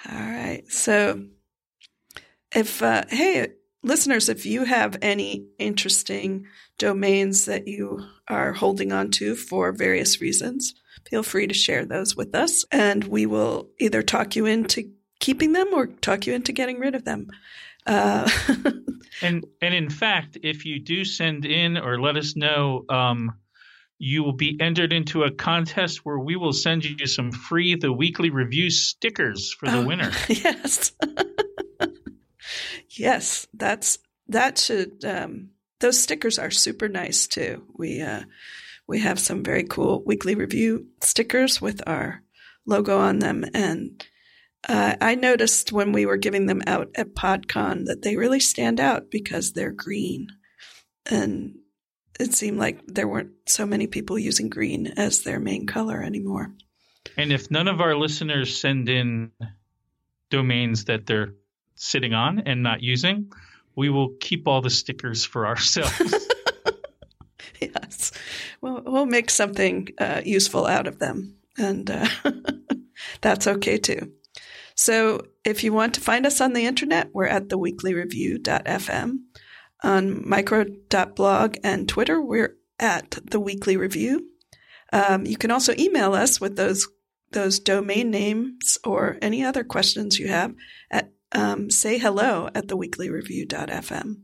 all 0.10 0.19
right. 0.19 0.63
So, 0.67 1.26
if, 2.54 2.82
uh, 2.82 3.04
hey, 3.10 3.48
listeners, 3.84 4.30
if 4.30 4.45
you 4.45 4.65
have 4.65 4.98
any 5.02 5.48
interesting 5.58 6.48
domains 6.78 7.45
that 7.45 7.67
you 7.67 8.06
are 8.28 8.54
holding 8.54 8.91
on 8.91 9.12
to 9.12 9.36
for 9.36 9.71
various 9.71 10.21
reasons, 10.21 10.74
feel 11.10 11.24
free 11.24 11.48
to 11.48 11.54
share 11.54 11.86
those 11.86 12.15
with 12.15 12.36
us 12.36 12.65
and 12.71 13.04
we 13.06 13.26
will 13.26 13.69
either 13.80 14.02
talk 14.02 14.36
you 14.36 14.45
into 14.45 14.91
keeping 15.19 15.54
them 15.54 15.74
or 15.74 15.88
talk 15.88 16.28
you 16.28 16.34
into 16.34 16.52
getting 16.52 16.80
rid 16.80 16.95
of 16.95 17.06
them. 17.06 17.28
Uh, 17.86 18.30
And 19.21 19.45
and 19.62 19.74
in 19.74 19.89
fact, 19.89 20.38
if 20.43 20.65
you 20.65 20.80
do 20.80 21.06
send 21.06 21.45
in 21.45 21.78
or 21.78 22.00
let 22.00 22.17
us 22.17 22.36
know, 22.36 22.84
um, 22.89 23.32
you 23.98 24.24
will 24.24 24.34
be 24.34 24.58
entered 24.60 24.91
into 24.91 25.24
a 25.24 25.32
contest 25.32 26.04
where 26.04 26.19
we 26.19 26.36
will 26.36 26.52
send 26.54 26.84
you 26.84 27.08
some 27.08 27.32
free 27.32 27.76
the 27.76 27.93
weekly 27.93 28.30
review 28.30 28.69
stickers 28.69 29.54
for 29.54 29.67
the 29.67 29.78
Oh, 29.78 29.86
winner. 29.86 30.12
Yes. 30.28 30.91
yes, 32.89 33.48
that's 33.54 34.00
that 34.28 34.58
should 34.58 35.04
um 35.06 35.50
those 35.80 36.02
stickers 36.02 36.38
are 36.39 36.52
super 36.52 36.89
nice 36.89 37.28
too. 37.28 37.63
We 37.78 38.02
uh 38.02 38.24
we 38.88 39.00
have 39.00 39.19
some 39.19 39.43
very 39.43 39.63
cool 39.63 40.04
weekly 40.06 40.36
review 40.36 40.88
stickers 41.02 41.62
with 41.62 41.82
our 41.88 42.21
logo 42.65 42.98
on 43.00 43.19
them 43.19 43.45
and 43.54 44.06
uh, 44.67 44.95
I 44.99 45.15
noticed 45.15 45.71
when 45.71 45.91
we 45.91 46.06
were 46.06 46.17
giving 46.17 46.47
them 46.47 46.62
out 46.65 46.89
at 46.95 47.13
PodCon 47.13 47.86
that 47.86 48.01
they 48.01 48.15
really 48.15 48.39
stand 48.39 48.80
out 48.80 49.12
because 49.12 49.51
they're 49.51 49.71
green. 49.71 50.28
And 51.06 51.56
it 52.19 52.34
seemed 52.34 52.58
like 52.58 52.86
there 52.88 53.08
weren't 53.08 53.32
so 53.47 53.65
many 53.65 53.88
people 53.88 54.17
using 54.17 54.49
green 54.49 54.88
as 54.97 55.21
their 55.21 55.39
main 55.39 55.67
color 55.67 56.01
anymore. 56.01 56.54
And 57.17 57.32
if 57.32 57.51
none 57.51 57.67
of 57.67 57.80
our 57.80 57.95
listeners 57.95 58.58
send 58.58 58.89
in 58.89 59.32
domains 60.32 60.86
that 60.86 61.06
they're 61.06 61.34
sitting 61.75 62.13
on 62.13 62.39
and 62.39 62.63
not 62.63 62.82
using, 62.82 63.32
we 63.75 63.89
will 63.89 64.15
keep 64.19 64.47
all 64.47 64.62
the 64.62 64.69
stickers 64.69 65.23
for 65.23 65.45
ourselves. 65.45 66.28
yes. 67.62 68.12
Well, 68.62 68.82
we'll 68.86 69.06
make 69.06 69.30
something 69.30 69.89
uh, 69.99 70.21
useful 70.25 70.65
out 70.65 70.88
of 70.88 70.97
them. 70.97 71.36
And 71.58 71.89
uh, 71.91 72.08
that's 73.21 73.45
okay 73.47 73.78
too. 73.78 74.12
So 74.86 75.26
if 75.43 75.63
you 75.63 75.74
want 75.74 75.95
to 75.95 76.00
find 76.00 76.28
us 76.28 76.39
on 76.39 76.54
the 76.54 76.67
internet, 76.67 77.10
we're 77.12 77.26
at 77.26 77.48
theweeklyreview.fm. 77.48 79.17
On 79.82 80.30
micro.blog 80.30 81.58
and 81.63 81.89
Twitter, 81.89 82.21
we're 82.21 82.56
at 82.80 83.17
the 83.24 83.39
Weekly 83.39 83.78
Review. 83.78 84.28
Um, 84.93 85.26
you 85.26 85.38
can 85.38 85.50
also 85.50 85.74
email 85.80 86.13
us 86.13 86.39
with 86.39 86.56
those 86.56 86.88
those 87.32 87.60
domain 87.60 88.12
names 88.12 88.78
or 88.84 89.17
any 89.24 89.43
other 89.43 89.63
questions 89.63 90.19
you 90.19 90.28
have 90.28 90.54
at 90.91 91.12
um, 91.32 91.71
say 91.71 91.98
hello 91.98 92.48
at 92.54 92.67
theweeklyreview.fm. 92.67 94.17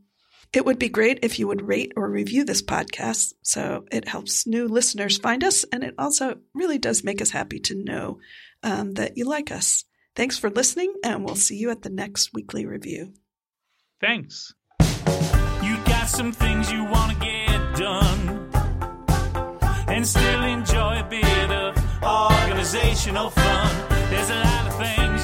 It 0.53 0.63
would 0.63 0.77
be 0.77 0.89
great 0.89 1.17
if 1.23 1.39
you 1.39 1.47
would 1.47 1.67
rate 1.67 1.93
or 1.95 2.07
review 2.07 2.45
this 2.45 2.61
podcast 2.61 3.33
so 3.41 3.85
it 3.91 4.07
helps 4.07 4.45
new 4.45 4.67
listeners 4.67 5.17
find 5.17 5.43
us, 5.43 5.65
and 5.73 5.83
it 5.83 5.95
also 5.97 6.37
really 6.53 6.77
does 6.77 7.03
make 7.03 7.19
us 7.19 7.31
happy 7.31 7.59
to 7.61 7.83
know 7.83 8.19
um, 8.61 8.93
that 8.93 9.17
you 9.17 9.25
like 9.25 9.49
us. 9.49 9.85
Thanks 10.15 10.37
for 10.37 10.49
listening, 10.49 10.93
and 11.03 11.23
we'll 11.23 11.35
see 11.35 11.55
you 11.55 11.69
at 11.71 11.83
the 11.83 11.89
next 11.89 12.33
weekly 12.33 12.65
review. 12.65 13.13
Thanks. 14.01 14.53
You 15.63 15.77
got 15.85 16.07
some 16.07 16.31
things 16.33 16.71
you 16.71 16.83
want 16.83 17.13
to 17.13 17.19
get 17.25 17.75
done 17.77 18.49
and 19.87 20.05
still 20.05 20.43
enjoy 20.43 20.99
a 20.99 21.07
bit 21.09 21.51
of 21.51 21.77
organizational 22.03 23.29
fun. 23.29 23.89
There's 24.09 24.29
a 24.29 24.35
lot 24.35 24.67
of 24.67 24.75
things 24.77 25.20